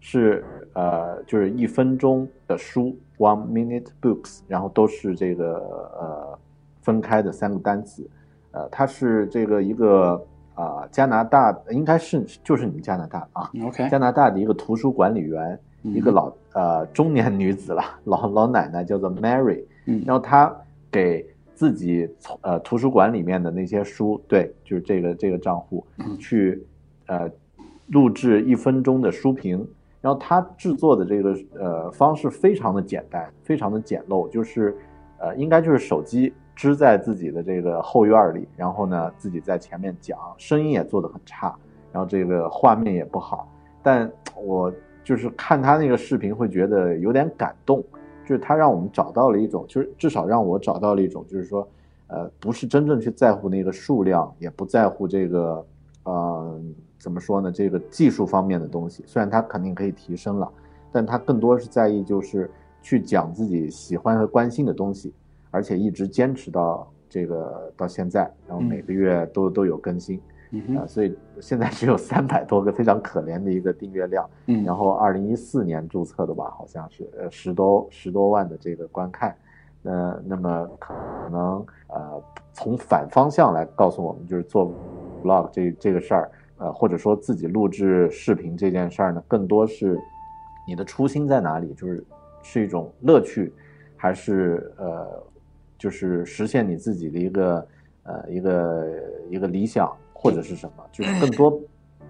[0.00, 5.54] 是呃就是一分钟的书 One Minute Books，然后都是这个
[5.98, 6.38] 呃
[6.82, 8.08] 分开的三个单词。
[8.50, 10.22] 呃，他是这个一个
[10.58, 20.02] 啊、加拿大，应该是就是你们加拿大啊，，OK，加拿大的一个图书管理员，嗯一个老呃中年女子了，老老奶奶叫做 Mary，嗯。
[20.04, 20.52] 然后她
[20.90, 26.18] 给自己从呃图书馆里面的那些书，对，就是这个这个账户嗯。
[26.18, 26.60] 去
[27.06, 27.30] 呃
[27.86, 29.64] 录制一分钟的书评，
[30.00, 34.76] 然后她制作的这个呃方式非常的简单，非常的简陋，就是
[35.18, 41.54] 呃应该就是手机支在自己的这个后院里，然后呢自己在前面讲，声音也做得很差，
[41.92, 43.48] 然后这个画面也不好，
[43.80, 44.72] 但我
[45.04, 47.80] 就是看他那个视频会觉得有点感动，
[48.26, 51.68] 就是他让我们找到了一种，就是至少让我找到了一种，就是说，
[52.08, 55.64] 呃，不是真正去在乎那个数量，也不在乎这个，
[56.02, 56.60] 呃，
[56.98, 60.52] 怎么说呢，这个技术方面的东西，虽然他肯定可以提升了，
[60.90, 62.50] 但他更多是在意就是
[62.82, 65.14] 去讲自己喜欢和关心的东西，
[65.50, 70.20] 而且一直坚持到这个到现在，然后每个月都、都有更新。
[70.78, 74.26] 啊、所以现在只有三百多个，非常可怜的一个订阅量。
[74.46, 79.36] 嗯，然后二零一四年注册的吧，好像是呃十多十多万的这个观看。
[79.82, 80.94] 那那么可
[81.30, 82.22] 能呃
[82.54, 84.72] 从反方向来告诉我们，就是做
[85.22, 90.00] vlog 这这个事儿，呃或者说自己录制视频这件事儿呢，更多是
[90.66, 91.74] 你的初心在哪里？
[91.74, 92.02] 就是
[92.42, 93.52] 是一种乐趣，
[93.96, 95.22] 还是呃
[95.78, 97.68] 就是实现你自己的一个
[98.02, 98.86] 呃一个
[99.30, 100.84] 一个理想，或者是什么？
[100.90, 101.60] 就是更多，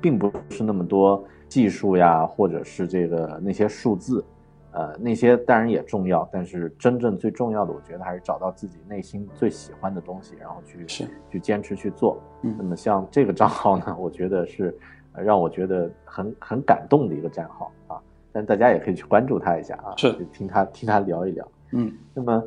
[0.00, 4.24] 并不是那么多技术呀，或者是这个那些数字，
[4.72, 12.20] 呃，那些当然也重要，但是真正最重要的，我觉得还是找到自己内心最喜欢的东西，然后去是去坚持去做。
[12.42, 14.74] 嗯那么像这个账号呢，我觉得是
[15.12, 18.00] 呃让我觉得很很感动的一个账号啊，
[18.32, 21.46] 但大家也可以去关注他一下啊，是听他听他聊一聊。
[21.72, 22.42] 嗯那么，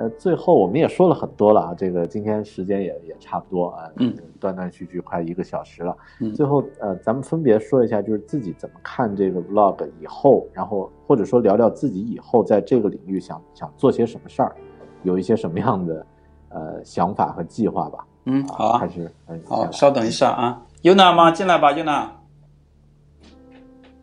[0.00, 5.94] 呃，最后我们也说了很多了啊，这个今天时间也也差不多啊，嗯，断断续续快一个小时了。
[6.20, 14.56] 嗯最后呃，咱们分别说一下，就是自己怎么看这个 vlog 以后，然后或者说聊聊自己以后在这个领域想想做些什么事儿，
[15.02, 16.06] 有一些什么样的
[16.48, 18.06] 呃想法和计划吧。
[18.24, 21.30] 嗯，好啊还，是嗯，好，稍等一下啊，Yuna 吗？
[21.30, 22.06] 进来吧，Yuna。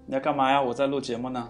[0.06, 0.62] 你要干嘛呀？
[0.62, 1.50] 我在录节目呢。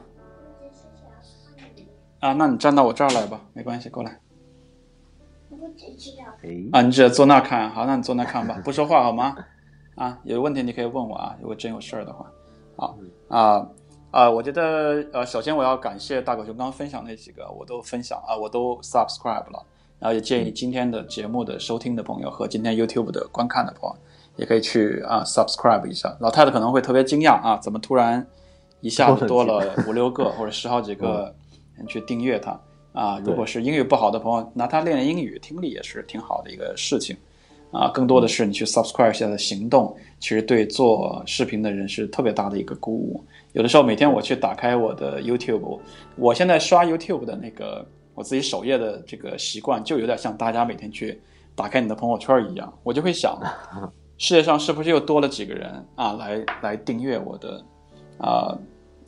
[2.22, 4.18] 啊，那你站到我这儿来吧，没关系，过来。
[5.50, 9.36] 我只知道哎，啊，你只坐那儿看，好，那你坐那儿看吧， 不说话好吗？
[9.96, 12.26] 啊，有问题你可以问我啊，如果真有事儿的话。
[12.76, 12.96] 好
[13.30, 13.68] 啊
[14.12, 19.64] 啊，我觉得呃，首先我要感谢大狗熊刚刚分享那几个，我都分享啊，我都 subscribe 了，
[20.00, 23.96] 然后也建议今天的节目的收听的朋友和今天 YouTube 的观看的朋友，
[24.36, 26.16] 也可以去啊 subscribe 一下。
[26.20, 28.26] 老太太可能会特别惊讶啊，怎么突然
[28.82, 31.34] 一下子多了五六个或者十好几个
[31.76, 32.60] 人去订阅它
[32.98, 33.22] 啊？
[33.24, 37.16] 如果是英语不好的朋友，拿它练练英语，听力也是挺好的一个事情。
[37.70, 43.22] 啊，更多的是你去 subscribe 下的行动，其实对做视频的人是特别大的一个鼓舞。
[43.52, 45.78] 有的时候每天我去打开我的 YouTube，
[46.16, 47.86] 我现在刷 YouTube 的那个
[48.16, 51.22] 我自己首页的这个习惯，就有点像大家每天去
[51.56, 53.38] 打开你的朋友圈一样，我就会想，
[54.18, 57.62] 世界上是不是又多了几个人啊，来来订阅我的
[58.18, 58.58] 啊、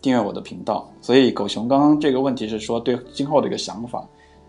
[0.01, 0.89] 订阅我的频道？
[1.01, 4.07] 所以狗熊刚刚这个问题是说对今后的一个想法。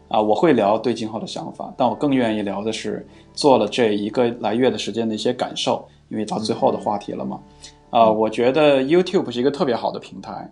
[0.09, 7.41] 啊，我会聊对今后的想法，但我更愿意聊的是做了这一个来月的时间的一些感受，因为到最后的话题了嘛。
[7.91, 10.51] 啊、我觉得 YouTube 是一个特别好的平台，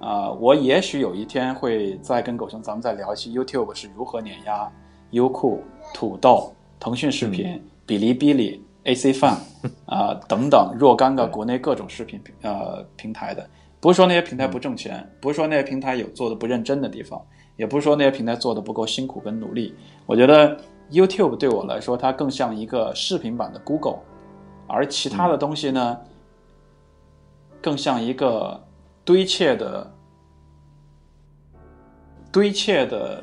[0.00, 4.68] 啊、我也许有一天会再跟狗熊咱们再聊一期 YouTube 是如何碾压
[5.10, 5.62] 优酷、
[5.92, 9.36] 土豆、腾讯视频、哔哩哔哩、AC Fun
[9.86, 13.48] 啊、等等若干个国内各种视频呃平台的。
[13.84, 17.22] 不是说那些平台不挣钱，不是说那些平台有做的不认真的地方，
[17.54, 19.74] 也不是说那些平台做的不够辛苦跟努力。
[20.06, 20.58] 我觉得
[20.90, 23.98] YouTube 对我来说，它更像一个视频版的 Google，
[24.66, 26.00] 而其他的东西呢，
[27.60, 28.58] 更像一个
[29.04, 29.92] 堆砌的、
[32.32, 33.22] 堆砌的，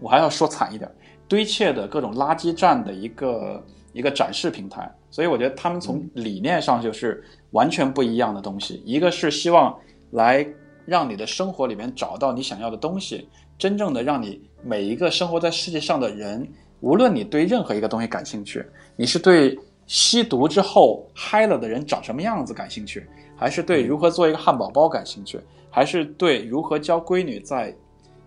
[0.00, 0.86] 我还要说惨一点，
[1.26, 3.64] 堆砌的各种垃圾站的一个
[3.94, 4.94] 一个展示平台。
[5.10, 8.82] 所以我觉得他们从理念上就是完全不一样的东西。
[8.84, 9.76] 一个是希望
[10.10, 10.46] 来
[10.86, 13.28] 让你的生活里面找到你想要的东西，
[13.58, 16.46] 真正的让你每一个生活在世界上的人，
[16.80, 18.64] 无论你对任何一个东西感兴趣，
[18.96, 25.40] 你是对吸毒之后嗨了的人长什么样子感兴趣，还是对如何做一个汉堡包感兴趣，
[25.70, 27.74] 还是对如何教闺女在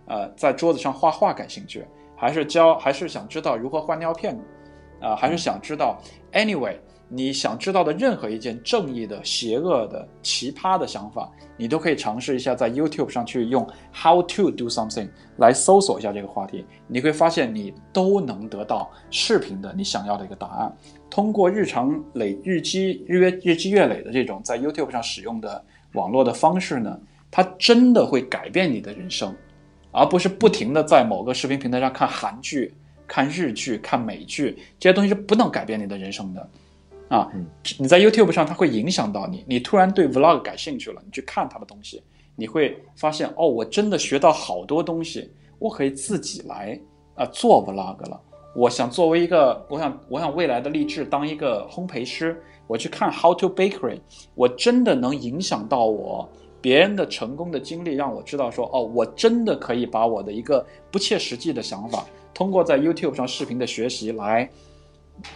[0.05, 4.37] 呃在桌子上画画感兴趣，还是教还是想知道如何换尿片，
[5.01, 5.97] 啊、还是想知道
[6.31, 6.75] anyway。
[7.15, 15.07] 你想知道的任何一件正义的、邪恶的、奇葩的想法，你都可以尝试一下，在 YouTube 上去用 “How to do something”
[15.37, 20.75] 来搜索一下这个话题，你会发现你都能得到视频的你想要的一个答案。
[21.07, 26.99] 通过日常累日积日月日积月累的这种在 YouTube 上使用的网络的方式呢，
[27.29, 29.35] 它真的会改变你的人生，
[29.91, 32.73] 而不是不停的在某个视频平台上看韩剧、
[33.05, 36.49] 看日剧、看美剧，这些东西是不能改变你的人生的。
[37.13, 37.31] 啊，
[37.77, 39.45] 你在 YouTube 上，它会影响到你。
[39.47, 42.01] 你突然对 Vlog 感兴趣了，你去看他的东西，
[42.35, 46.75] 你会发现哦，我真的学到好多东西，我可以自己来
[47.13, 48.19] 啊、呃做 Vlog 了。
[48.55, 53.99] 我想作为一个，我想我想未来的励志当一个烘焙师，我去看 How to Bakery，
[54.33, 56.27] 我真的能影响到我
[56.61, 64.49] 别人的成功的经历，让我知道说哦，我真的可以把我的一个不切实际的想法，通过在 YouTube 上视频的学习来。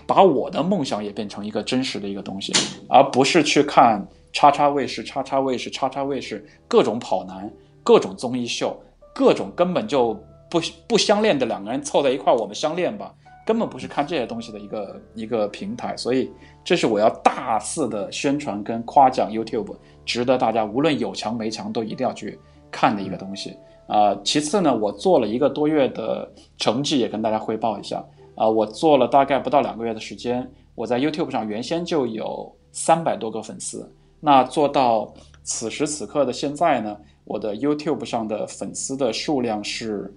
[0.05, 2.53] 把我的梦想也变成一个真实的一个东西，
[2.89, 7.51] 而不是去看叉叉卫视、叉叉卫视、叉叉卫视各种跑男、
[7.83, 8.77] 各种综艺秀、
[9.13, 10.13] 各种根本就
[10.49, 13.13] 不不相恋的两个人凑在一块儿，我们相恋吧，
[13.45, 15.95] 根本不是看这些东西的一个一个平台。
[15.95, 16.31] 所以，
[16.63, 19.75] 这是我要大肆的宣传跟夸奖 YouTube，
[20.05, 22.37] 值得大家无论有墙没墙都一定要去
[22.69, 23.57] 看的一个东西。
[23.87, 28.03] 啊、其次呢，我做了一个多月的成绩，也跟大家汇报一下。
[28.37, 33.91] 啊、我做了大概不到两个月的时间，我在 YouTube 上原先就有三百多个粉丝。
[34.19, 35.11] 那做到
[35.43, 40.15] 此时此刻的现在呢，我的 YouTube 上的粉丝的数量是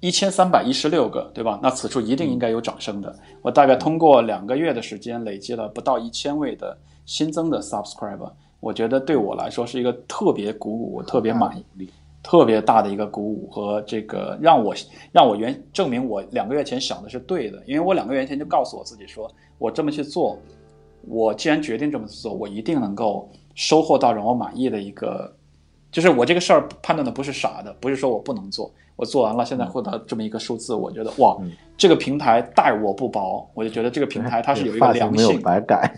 [0.00, 1.58] 一千三百一十六个，对吧？
[1.62, 3.18] 那此处一定应该有掌声的。
[3.42, 8.30] 我大概通过两个月的时间，累积了不到一千位的新增的 subscriber。
[8.60, 11.90] 我觉得对我来说是一个特别鼓舞、特别满意。
[12.24, 14.74] 特别大的一个鼓舞和这个让我
[15.12, 20.38] 让我原证明我两个月前想的是对的，因为我两个月前就告诉我自己说，我这么去做，
[21.02, 25.30] 我既然决定这么做，我一定能够收获到让我满意的一个，
[25.92, 31.36] 就是我这个事儿判断的不是傻的，不是说我不能做，我做完了，现在获得这么一一个数字，我觉得哇，
[31.76, 35.92] 这个平台待我不薄，我就觉得这个平台它是有一个良性，白改，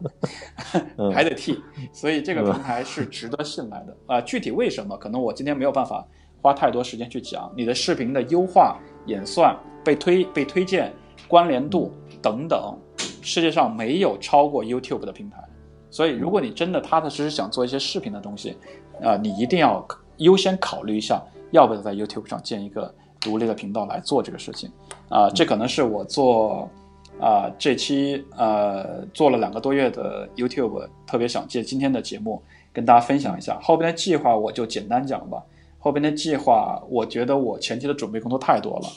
[0.96, 1.58] 嗯还得剃，
[1.92, 3.96] 所以这个平台是值得信赖的。
[4.06, 6.06] 啊、具体为什么，可能我今天没有办法
[6.42, 7.50] 花太多时间去讲。
[7.56, 10.92] 你的视频的优化、演算、被推、被推荐、
[11.26, 12.76] 关联度等等，
[13.22, 15.42] 世界上没有超过 YouTube 的平台。
[15.90, 18.56] 所以，如果你真的踏踏实实想做一些视频的东西，
[19.02, 19.86] 啊、你一定要
[20.18, 24.70] 优先考虑一下，要不要在 YouTube 上建一个独立的频道来做这个事情。
[25.08, 26.68] 啊、这可能是我做
[27.20, 32.40] 啊、这期呃做了两个多月的 YouTube，特别想借今天的节目
[32.72, 33.58] 跟大家分享一下。
[33.60, 35.42] 后边的计划我就简单讲吧。
[35.80, 38.88] 后边的计划，我觉得我前期的准备工作太多了，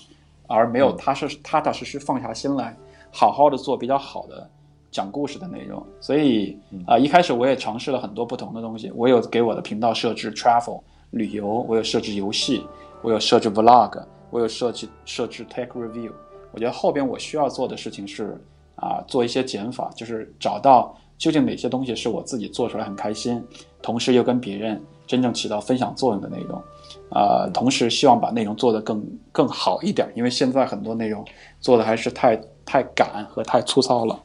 [0.48, 2.76] 而没有踏实踏踏实实放下心来，
[3.12, 4.50] 好好的做比较好的
[4.92, 5.82] 讲故事的内容。
[6.00, 8.92] 所以啊、一开始我也尝试了很多不同的东西。
[8.96, 10.82] 我有给我的频道设置 travel
[11.12, 12.66] 旅游，我有设置游戏，
[13.02, 16.12] 我有设置 vlog，我有设计设置 tech review。
[16.52, 18.38] 我觉得后边我需要做的事情是
[18.76, 23.42] 啊，做一些减法，就是找到究竟哪些东西是我自己做出来很开心，
[23.82, 26.62] 同时又跟别人真正起到分享作用的内容。
[27.10, 31.26] 啊，同时希望把内容做得更更好一点，因为现在很多内容
[31.60, 34.20] 做的还是太太赶和太粗糙了。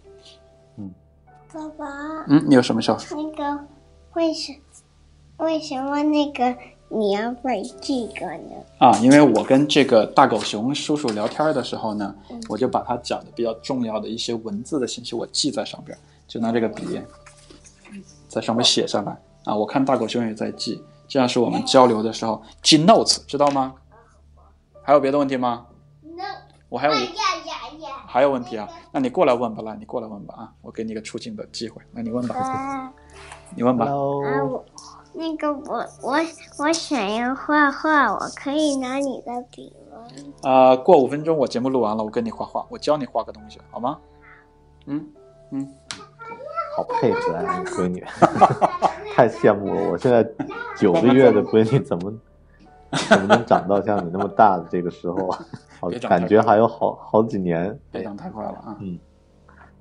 [0.79, 0.93] 嗯
[1.53, 1.87] 爸爸，
[2.29, 3.17] 嗯，你有什么想说？
[3.21, 3.65] 那个
[4.15, 4.53] 为什
[5.39, 6.57] 为什么那个
[6.89, 8.55] 你要背这个呢？
[8.79, 12.15] 啊，因为我跟这个大狗熊叔叔聊天的时候呢，
[12.49, 15.97] 我就把他讲的比较重要的一些文字的信息我记在上边，
[16.29, 17.01] 就拿这个笔
[18.29, 19.55] 在上面写下来啊。
[19.55, 23.75] 我看大狗熊也在记，这样是我们交流的时候记 notes，知道吗？
[24.83, 25.67] 还有别的问题吗
[26.03, 26.23] ？No，
[26.69, 26.95] 我还有！
[28.07, 28.69] 还有问题啊？
[28.93, 30.53] 那你过来问吧，来，你过来问吧啊！
[30.63, 32.93] 我给你一个出镜的机会，那你问吧，啊
[33.55, 33.87] 你问吧。
[35.17, 36.19] 那个我我
[36.59, 40.51] 我想要画画，我可以拿你的笔吗？
[40.51, 43.99] 啊、过五分钟我节目录完了，我跟你画画，我教你画个东西，好吗？
[44.87, 45.05] 嗯
[45.51, 45.69] 嗯，
[46.77, 48.05] 好配合啊，你闺女，
[49.17, 49.91] 太羡慕了。
[49.91, 50.23] 我现在
[50.77, 52.13] 九个月的闺女怎么
[53.09, 55.39] 怎么能长到像你那么大的这个时候啊？
[56.09, 57.79] 感觉还有好好几年。
[57.91, 58.77] 别长太快了啊！
[58.81, 58.99] 嗯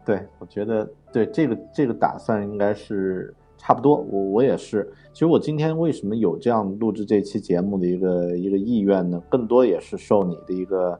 [0.05, 3.95] 对，我觉得对这个这个打算应该是差不多。
[4.09, 9.21] 我我也是，其实我今天为什么有这样录制这期节目的一个一个意愿呢？
[9.29, 10.99] 更多也是受你的一个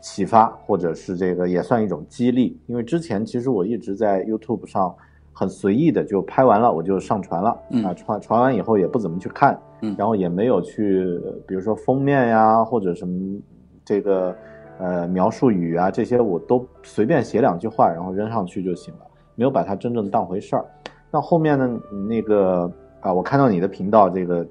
[0.00, 2.58] 启发，或者是这个也算一种激励。
[2.66, 4.94] 因为之前其实我一直在 YouTube 上
[5.32, 13.40] 很随意的就拍完了，我就上传了、嗯啊，传传完以后也不怎么去看，嗯然后也没有去，呃比如说封面呀，或者什么
[13.84, 14.36] 这个
[14.78, 19.00] 呃描述语啊这些，我都随便写两句话，然后扔上去就行了，
[19.34, 20.64] 没有把它真正当回事儿。
[21.12, 24.46] 那后面呢，那个啊，我看到你的频道这个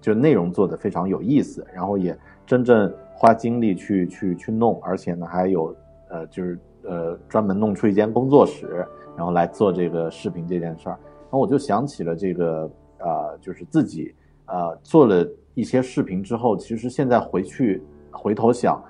[0.00, 5.74] 就内容做的非常有意思，然后也真正花精力去去去弄，而且呢还有
[6.10, 8.86] 呃就是呃专门弄出一间工作室，
[9.16, 10.98] 然后来做这个视频这件事儿。
[11.22, 18.82] 然后我就想起了这个呃，就是自己呃做了一些视频之后，其实现在回去回头想，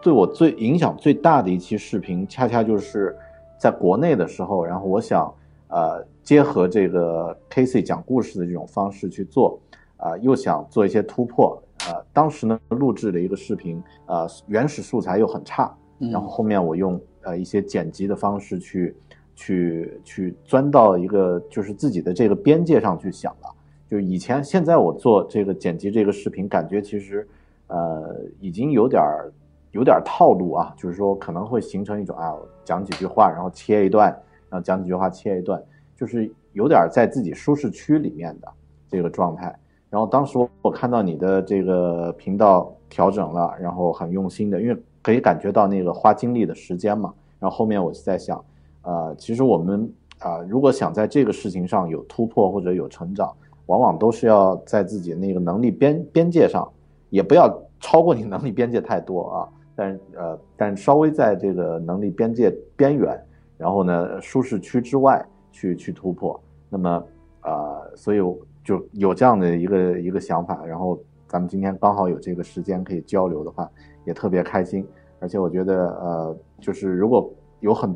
[0.00, 3.14] 对我最影响最大的一期视频，恰恰就是
[3.58, 5.32] 在国内的时候，然后我想
[5.68, 9.58] 呃结合这个 Casey 讲故事的这种方式去做，
[9.96, 18.96] 啊、又想做一些突破，呃，当时呢录制的一个视频，呃，原始素材又很差，嗯然后后面我用呃一些剪辑的方式去
[19.34, 23.48] 去去钻到一个就是自己的这个边界上去想了。
[23.88, 27.26] 就以前现在我做这个剪辑这个视频，感觉其实
[27.66, 29.32] 呃已经有点儿
[29.72, 34.08] 有点儿套路啊，就是说可能会形成一种啊讲几句话，然后切一段，
[34.48, 35.60] 然后讲几句话切一段，
[36.00, 38.48] 就是有点在自己舒适区里面的
[38.88, 39.54] 这个状态。
[39.90, 47.12] 然后当时我看到你的这个频道调整了，然后很用心的，因为可以感觉到那个花精力的时间嘛。
[47.38, 48.42] 然后后面我就在想，
[48.82, 53.34] 呃，其实我们啊、如果想在这个事情上有突破或者有成长，
[53.66, 56.70] 往往都是要在自己那个能力边边界上，
[57.08, 63.18] 也不要超过你能力边界太多啊，但呃，但稍微在这个能力边界边缘，
[63.56, 66.40] 然后呢，舒适区之外去去突破。
[66.68, 67.02] 那么
[67.42, 68.18] 呃，所以
[68.62, 73.70] 就有这样的一个一个想法，然后咱们今天刚好有这个时间可以交流的话，
[74.04, 74.86] 也特别开心。
[75.18, 77.30] 而且我觉得呃，就是如果
[77.60, 77.94] 有很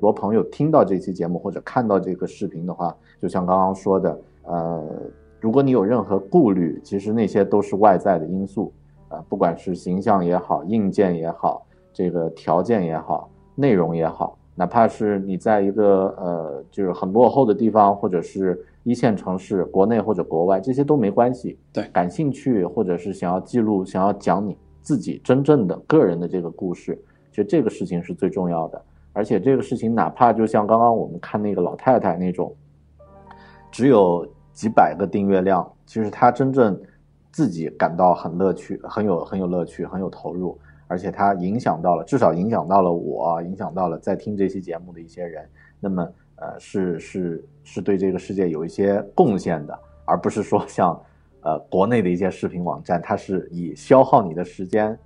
[0.00, 4.84] 多朋友听到这期节目或者看到这个视频的话，就像刚刚说的，呃，
[5.40, 8.72] 如果你有任何顾虑，其实那些都是外在的因素，
[9.08, 21.58] 啊、不管是形象也好，硬件也好，这个条件也好，内容也好，哪怕是你在一个呃就是很落后的地方，或者是一线城市，国内或者国外，这些都没关系。
[21.72, 26.98] 对感兴趣或者是想要记录、想要讲你自己真正的个人的这个故事，
[27.30, 28.82] 其实这个事情是最重要的。
[29.12, 32.54] 而且这个事情，哪怕就像刚刚我们看那个老太太那种，
[33.70, 36.78] 只有几百个订阅量，其实她真正
[37.30, 40.58] 自己感到很乐趣，很有很有乐趣，很有投入，
[40.88, 45.48] 而且它影响到了，至少影响到了我，影响到了在听这期节目的一些人。
[45.80, 50.98] 那么，呃，是是是对这个世界有一些贡献的，而不是说像
[51.42, 54.98] 呃国内的一些视频网站，它是以消耗你的时间，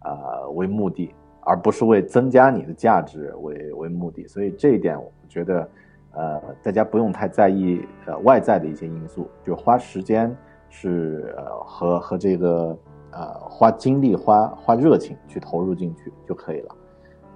[0.00, 4.26] 呃为目的，而不是为增加你的价值为为目的。
[4.26, 5.68] 所以这一点，我觉得，
[6.12, 10.34] 呃，大家不用太在意呃外在的一些因素，就花时间
[10.68, 12.76] 是呃和和这个
[13.18, 16.76] 呃花精力、花花热情去投入进去就可以了。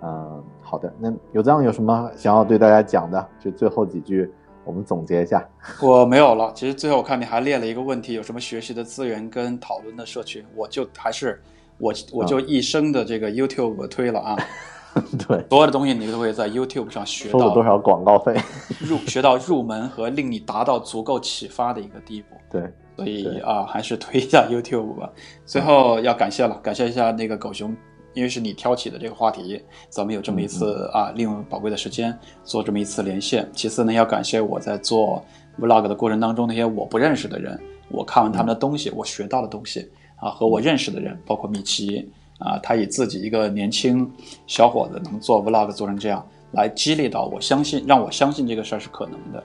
[0.03, 0.93] 嗯，好的。
[0.99, 3.29] 那有藏有什么想要对大家讲的？
[3.41, 4.31] 就最后几句，
[4.65, 5.45] 我们总结一下。
[5.83, 6.53] 我没有了。
[6.55, 11.43] 其实最后我看你还列了一个问题，有什么学习的资源跟讨论的社群，我就还是
[11.79, 14.37] 我我就一生的这个 YouTube 推了啊，
[15.27, 18.37] 对，所有的东西你都会在 YouTube 上学到收了多少广告费？
[18.81, 22.37] 入学到入门和令你达到足够启发的一个地步。
[22.51, 25.11] 对，所以啊， 还是推一下 YouTube 吧。
[25.47, 27.75] 最后要感谢了，感谢一下那个狗熊，
[28.15, 33.49] 因为是你挑起的这个话题，咱们有这么一次啊，利用宝贵的时间做这么一次连线。
[33.55, 35.25] 其次呢，要感谢我在做
[35.59, 37.59] Vlog 的过程当中那些我不认识的人，
[37.89, 44.11] 我看完他们的东西，我学到的东西啊，和我认识的人，包括米奇啊，他以自己一个年轻
[44.47, 49.43] 小伙子能做 Vlog 做成这样，来激励到我，相信让我相信这个事儿是可能的。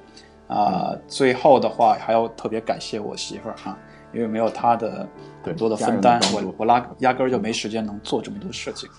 [0.47, 3.77] 啊、最后的话还要特别感谢我媳妇儿啊，
[4.13, 5.07] 因为没有她的
[5.43, 8.89] 很多的分担我我拉压根儿就没时间能做这么多事情。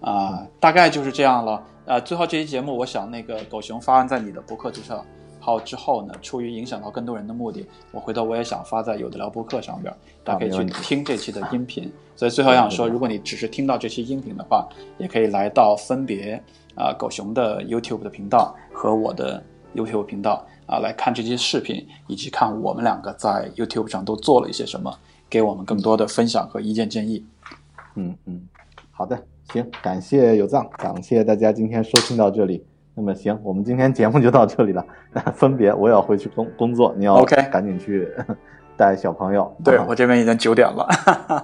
[0.00, 1.62] 啊、大概就是这样了。
[1.86, 5.04] 啊，最后这期节目，我想那个狗熊发完在你的博客注册
[5.40, 9.94] 号之后呢，出于影响到更多人的目的，我回头我也想发在有的聊博客上边，
[10.24, 11.92] 大家可以去听这期的 音频。
[12.16, 14.66] 所以最后想说，如果你只是听到这期音频的话，
[14.98, 16.42] 也可以来到分别
[16.76, 19.42] 啊、狗熊的 YouTube 的频道和我的
[19.74, 24.96] YouTube 频道啊、来看这期视频，以及看我们两个在 YouTube 上都做了一些什么，
[25.28, 27.26] 给我们更多的分享和意见建议。
[27.96, 28.40] 嗯嗯，
[28.92, 29.20] 好的，
[29.52, 32.64] 行，感谢有藏，感谢大家今天收听到这里。
[32.94, 34.84] 那么行，我们今天节目就到这里了。
[35.34, 38.08] 分别，我也要回去工工作，你要赶紧去
[38.76, 39.52] 带小朋友。
[39.64, 40.84] 对啊我这边已经九点了。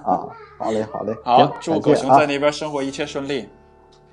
[0.05, 0.23] 啊，
[0.57, 3.49] 好嘞，好嘞， 好行，祝狗熊在那边生活一切顺利，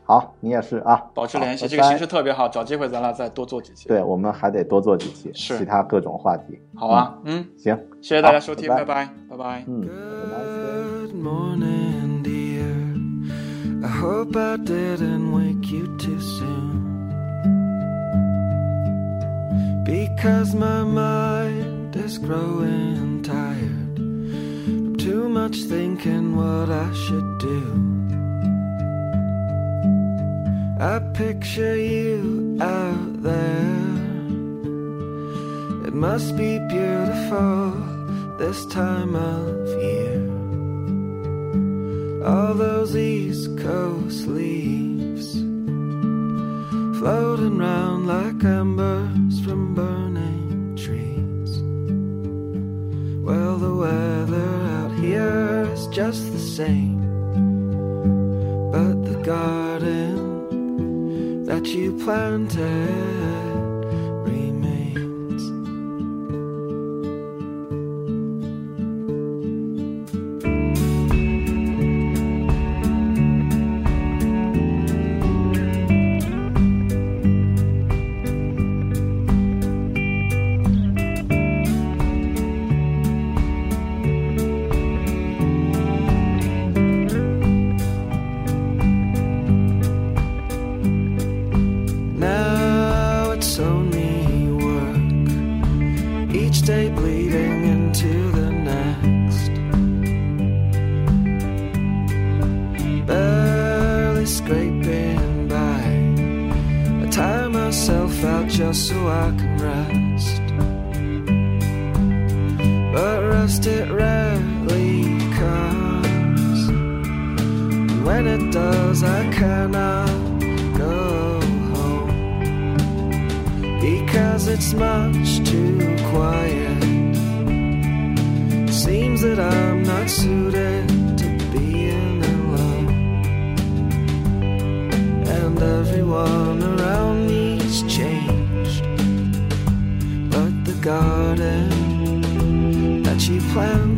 [0.06, 1.66] 好，你也是啊，保持联系。
[1.66, 3.88] 这个形式特别好，找机会咱俩再多做几期。
[3.88, 6.60] 对，我们还得多做几期是其他各种话题。
[6.74, 9.64] 好啊，嗯，行，谢谢大家收听，拜拜拜，拜拜。
[9.66, 9.80] 嗯。
[9.80, 12.64] Good morning, dear.
[13.82, 16.74] I hope I didn't wake you too soon.
[19.84, 23.96] Because my mind is growing tired
[24.98, 28.03] too much thinking what I should do.
[30.80, 33.84] I picture you out there.
[35.86, 37.70] It must be beautiful
[38.38, 40.18] this time of year.
[42.26, 45.34] All those East Coast leaves
[46.98, 51.62] floating round like embers from burning trees.
[53.22, 56.98] Well, the weather out here is just the same,
[58.72, 60.13] but the garden
[61.46, 63.43] that you planted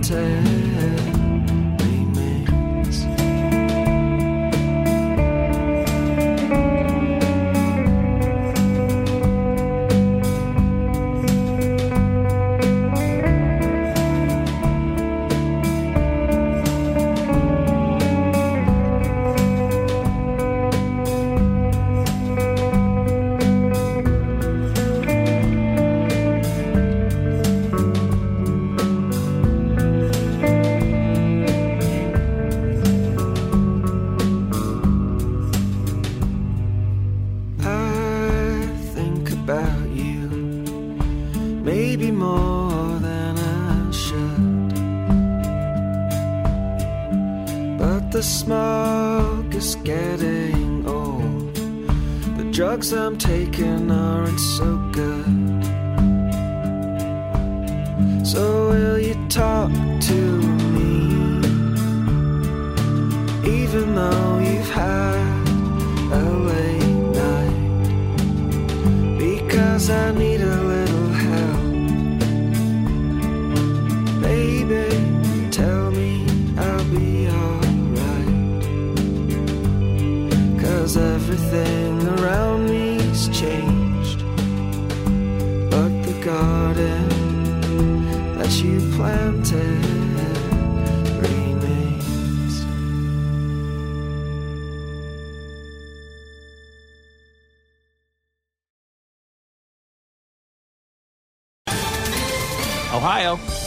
[0.08, 0.65] pretend